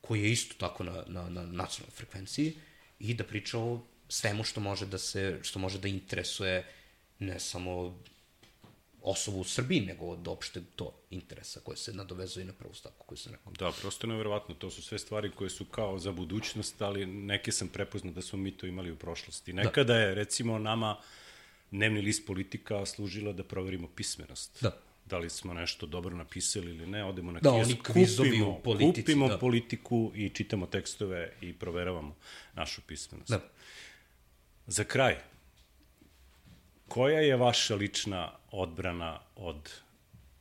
koji 0.01 0.21
je 0.21 0.31
isto 0.31 0.55
tako 0.57 0.83
na, 0.83 1.03
na, 1.07 1.29
na 1.29 1.45
nacionalnoj 1.45 1.95
frekvenciji 1.95 2.55
i 2.99 3.13
da 3.13 3.23
priča 3.23 3.59
o 3.59 3.81
svemu 4.09 4.43
što 4.43 4.59
može 4.61 4.85
da 4.85 4.97
se, 4.97 5.39
što 5.41 5.59
može 5.59 5.79
da 5.79 5.87
interesuje 5.87 6.65
ne 7.19 7.39
samo 7.39 7.99
osobu 9.01 9.39
u 9.39 9.43
Srbiji, 9.43 9.81
nego 9.81 10.05
od 10.05 10.27
opšte 10.27 10.61
to 10.75 10.93
interesa 11.09 11.59
koje 11.59 11.77
se 11.77 11.93
nadovezuje 11.93 12.45
na 12.45 12.53
prvu 12.53 12.73
stavku 12.73 13.05
koju 13.05 13.17
sam 13.17 13.31
rekao. 13.31 13.53
Da, 13.53 13.71
prosto 13.81 14.07
nevjerovatno. 14.07 14.55
To 14.55 14.69
su 14.69 14.81
sve 14.81 14.99
stvari 14.99 15.31
koje 15.35 15.49
su 15.49 15.65
kao 15.65 15.99
za 15.99 16.11
budućnost, 16.11 16.81
ali 16.81 17.05
neke 17.05 17.51
sam 17.51 17.67
prepoznao 17.67 18.13
da 18.13 18.21
smo 18.21 18.39
mi 18.39 18.51
to 18.51 18.67
imali 18.67 18.91
u 18.91 18.95
prošlosti. 18.95 19.53
Nekada 19.53 19.95
je, 19.95 20.15
recimo, 20.15 20.59
nama 20.59 20.97
dnevni 21.71 22.01
list 22.01 22.27
politika 22.27 22.85
služila 22.85 23.33
da 23.33 23.43
proverimo 23.43 23.87
pismenost. 23.95 24.57
Da. 24.61 24.88
Da 25.09 25.17
li 25.17 25.29
smo 25.29 25.53
nešto 25.53 25.85
dobro 25.85 26.15
napisali 26.15 26.69
ili 26.69 26.87
ne, 26.87 27.03
odemo 27.03 27.31
na 27.31 27.39
Da, 27.39 27.51
kiosk, 27.51 27.77
kupimo, 28.17 28.49
u 28.49 28.61
politici, 28.63 29.01
kupimo 29.01 29.27
da. 29.27 29.37
politiku 29.37 30.11
i 30.15 30.29
čitamo 30.29 30.65
tekstove 30.65 31.33
i 31.41 31.53
proveravamo 31.53 32.15
našu 32.53 32.81
pismenost. 32.81 33.29
Da. 33.31 33.41
Za 34.67 34.83
kraj, 34.83 35.17
koja 36.87 37.19
je 37.19 37.35
vaša 37.35 37.75
lična 37.75 38.31
odbrana 38.51 39.19
od 39.35 39.71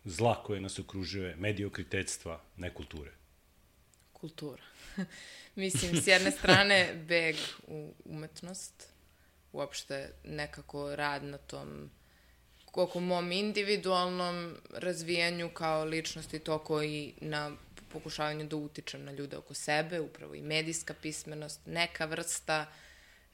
zla 0.04 0.42
koje 0.42 0.60
nas 0.60 0.78
okružuje, 0.78 1.36
mediokritetstva, 1.36 2.40
nekulture? 2.56 3.18
kultura. 4.20 4.62
Mislim, 5.54 5.96
s 5.96 6.06
jedne 6.06 6.30
strane, 6.30 7.04
beg 7.08 7.36
u 7.66 7.94
umetnost, 8.04 8.88
uopšte 9.52 10.12
nekako 10.24 10.96
rad 10.96 11.24
na 11.24 11.38
tom 11.38 11.90
koliko 12.70 13.00
mom 13.00 13.32
individualnom 13.32 14.56
razvijanju 14.70 15.50
kao 15.50 15.84
ličnosti, 15.84 16.38
toko 16.38 16.82
i 16.82 17.14
na 17.20 17.50
pokušavanju 17.92 18.46
da 18.46 18.56
utičem 18.56 19.04
na 19.04 19.12
ljude 19.12 19.36
oko 19.36 19.54
sebe, 19.54 20.00
upravo 20.00 20.34
i 20.34 20.42
medijska 20.42 20.94
pismenost, 21.02 21.60
neka 21.66 22.04
vrsta, 22.04 22.66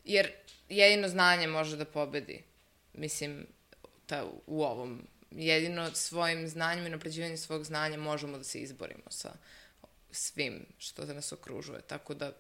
jer 0.05 0.30
jedino 0.68 1.09
znanje 1.09 1.47
može 1.47 1.76
da 1.76 1.85
pobedi, 1.85 2.43
mislim, 2.93 3.47
ta, 4.07 4.24
u 4.47 4.62
ovom. 4.62 5.07
Jedino 5.30 5.91
svojim 5.95 6.49
znanjem 6.49 6.87
i 6.87 6.91
napređivanjem 6.91 7.39
svog 7.39 7.64
znanja 7.64 7.99
možemo 7.99 8.39
da 8.39 8.45
se 8.45 8.59
izborimo 8.59 9.11
sa 9.11 9.32
svim 10.11 10.66
što 10.78 11.05
nas 11.05 11.32
okružuje. 11.32 11.80
Tako 11.80 12.14
da, 12.14 12.32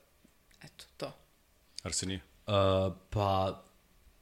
eto, 0.62 0.84
to. 0.96 1.12
Arsenije? 1.82 2.20
Uh, 2.46 2.52
pa, 3.10 3.62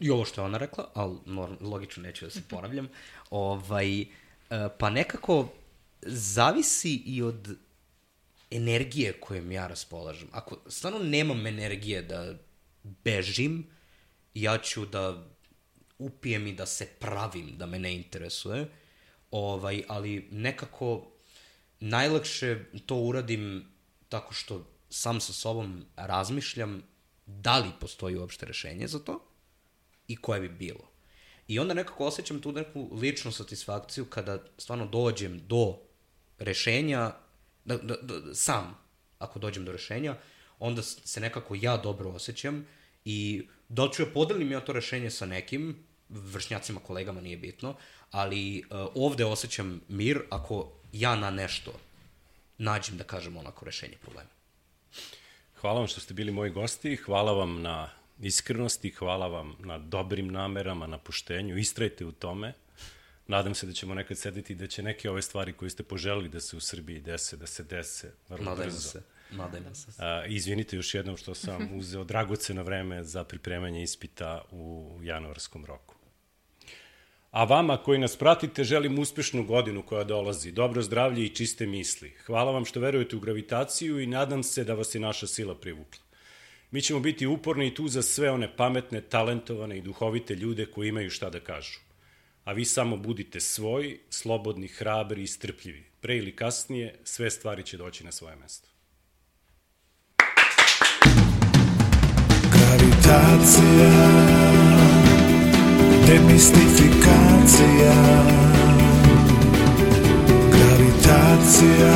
i 0.03 0.11
ovo 0.11 0.25
što 0.25 0.41
je 0.41 0.45
ona 0.45 0.59
rekla, 0.59 0.91
ali 0.95 1.19
logično 1.61 2.03
neću 2.03 2.25
da 2.25 2.31
se 2.31 2.43
ponavljam, 2.49 2.89
ovaj, 3.31 4.01
uh, 4.01 4.07
pa 4.79 4.91
nekako 4.91 5.49
zavisi 6.03 6.95
i 6.95 7.23
od 7.23 7.57
energije 8.51 9.13
kojom 9.13 9.53
ja 9.53 9.67
raspolažem. 9.67 10.29
Ako 10.33 10.59
stvarno 10.67 10.99
nemam 10.99 11.47
energije 11.47 12.03
da 12.03 12.35
bežim, 12.83 13.67
ja 14.35 14.59
ću 14.59 14.87
da 14.87 15.27
upijem 15.99 16.47
i 16.47 16.53
da 16.53 16.67
se 16.67 16.87
pravim 16.87 17.57
da 17.57 17.67
me 17.67 17.79
ne 17.79 17.95
interesuje, 17.95 18.69
ovaj, 19.31 19.83
ali 19.89 20.29
nekako 20.31 21.07
najlakše 21.81 22.65
to 22.87 22.97
uradim 22.97 23.65
tako 24.09 24.35
što 24.35 24.67
sam 24.91 25.21
sa 25.21 25.33
sobom 25.33 25.85
razmišljam 25.97 26.83
da 27.27 27.59
li 27.59 27.71
postoji 27.81 28.17
uopšte 28.17 28.47
rešenje 28.47 28.89
za 28.89 28.99
to 28.99 29.32
i 30.13 30.17
koje 30.17 30.41
bi 30.41 30.49
bilo. 30.49 30.91
I 31.49 31.59
onda 31.59 31.75
nekako 31.75 32.07
osjećam 32.07 32.41
tu 32.41 32.53
neku 32.53 32.89
ličnu 33.01 33.33
satisfakciju 33.33 34.05
kada 34.05 34.39
stvarno 34.59 34.87
dođem 34.87 35.41
do 35.47 35.79
rešenja, 36.39 37.13
da, 37.65 37.77
da, 37.77 37.97
da, 37.97 38.35
sam, 38.35 38.79
ako 39.19 39.39
dođem 39.39 39.65
do 39.65 39.73
rešenja, 39.73 40.17
onda 40.59 40.83
se 40.83 41.21
nekako 41.21 41.55
ja 41.61 41.77
dobro 41.77 42.11
osjećam 42.11 42.67
i 43.05 43.49
da 43.69 43.85
li 43.85 43.93
ću 43.93 44.03
ja 44.03 44.09
podelim 44.15 44.53
ja 44.53 44.61
to 44.61 44.73
rešenje 44.73 45.11
sa 45.11 45.27
nekim, 45.27 45.77
vršnjacima, 46.09 46.81
kolegama, 46.81 47.21
nije 47.21 47.37
bitno, 47.37 47.75
ali 48.11 48.63
uh, 48.71 48.87
ovde 48.95 49.25
osjećam 49.25 49.81
mir 49.89 50.21
ako 50.31 50.73
ja 50.93 51.17
na 51.17 51.31
nešto 51.31 51.73
nađem, 52.59 52.97
da 52.97 53.05
kažem, 53.05 53.37
onako 53.37 53.65
rešenje 53.65 53.97
problema. 54.03 54.31
Hvala 55.61 55.79
vam 55.79 55.89
što 55.89 56.01
ste 56.01 56.15
bili 56.15 56.33
moji 56.33 56.51
gosti, 56.51 56.97
hvala 56.97 57.33
vam 57.33 57.63
na 57.63 58.02
iskrenosti, 58.23 58.91
hvala 58.91 59.27
vam 59.27 59.57
na 59.59 59.79
dobrim 59.79 60.29
namerama, 60.29 60.87
na 60.87 60.99
poštenju, 60.99 61.57
istrajte 61.59 62.05
u 62.05 62.13
tome. 62.13 62.53
Nadam 63.27 63.55
se 63.55 63.67
da 63.67 63.73
ćemo 63.73 63.95
nekad 63.95 64.19
sedeti 64.19 64.53
i 64.53 64.57
da 64.57 64.67
će 64.67 64.83
neke 64.83 65.11
ove 65.11 65.23
stvari 65.23 65.53
koje 65.53 65.71
ste 65.71 65.83
poželili 65.83 66.29
da 66.29 66.41
se 66.41 66.57
u 66.57 66.61
Srbiji 66.61 67.01
dese, 67.01 67.37
da 67.37 67.47
se 67.47 67.63
dese 67.63 68.13
vrlo 68.29 68.45
Nadajmo 68.45 68.73
brzo. 68.73 68.89
se. 68.89 69.03
Nadajmo 69.31 69.75
se. 69.75 69.93
A, 69.99 70.25
izvinite 70.27 70.77
još 70.77 70.95
jednom 70.95 71.17
što 71.17 71.35
sam 71.35 71.69
uzeo 71.79 72.05
dragoceno 72.05 72.63
vreme 72.63 73.05
za 73.05 73.25
pripremanje 73.25 73.83
ispita 73.83 74.43
u 74.51 74.99
januarskom 75.03 75.65
roku. 75.65 75.95
A 77.31 77.45
vama 77.45 77.77
koji 77.77 77.99
nas 77.99 78.17
pratite 78.17 78.65
želim 78.65 78.99
uspešnu 78.99 79.45
godinu 79.45 79.83
koja 79.83 80.05
dolazi, 80.05 80.53
dobro 80.53 80.83
zdravlje 80.83 81.25
i 81.25 81.29
čiste 81.29 81.67
misli. 81.67 82.11
Hvala 82.27 82.53
vam 82.53 82.65
što 82.65 82.81
verujete 82.81 83.17
u 83.17 83.21
gravitaciju 83.21 84.01
i 84.01 84.07
nadam 84.07 84.43
se 84.43 84.65
da 84.65 84.75
vas 84.75 84.95
je 84.95 85.01
naša 85.01 85.27
sila 85.27 85.55
privukla. 85.55 86.03
Mi 86.73 86.83
ćemo 86.83 87.01
biti 87.01 87.27
uporni 87.27 87.67
i 87.67 87.75
tu 87.75 87.89
za 87.89 88.03
sve 88.03 88.31
one 88.31 88.57
pametne, 88.57 89.01
talentovane 89.01 89.79
i 89.79 89.83
duhovite 89.83 90.35
ljude 90.35 90.67
koji 90.67 90.89
imaju 90.89 91.11
šta 91.11 91.31
da 91.31 91.41
kažu. 91.41 91.79
A 92.45 92.53
vi 92.53 92.65
samo 92.65 92.97
budite 92.97 93.41
svoji, 93.41 93.99
slobodni, 94.11 94.69
hrabri 94.69 95.23
i 95.23 95.27
strpljivi. 95.27 95.85
Pre 96.01 96.17
ili 96.17 96.37
kasnije, 96.37 96.99
sve 97.05 97.31
stvari 97.31 97.63
će 97.63 97.77
doći 97.77 98.05
na 98.05 98.13
svoje 98.13 98.37
mesto. 98.37 98.69
Gravitacija 102.53 103.93
Demistifikacija 106.07 108.25
Gravitacija 110.51 111.95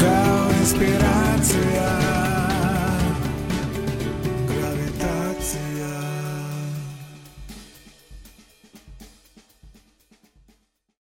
Kao 0.00 0.50
inspiracija 0.60 1.97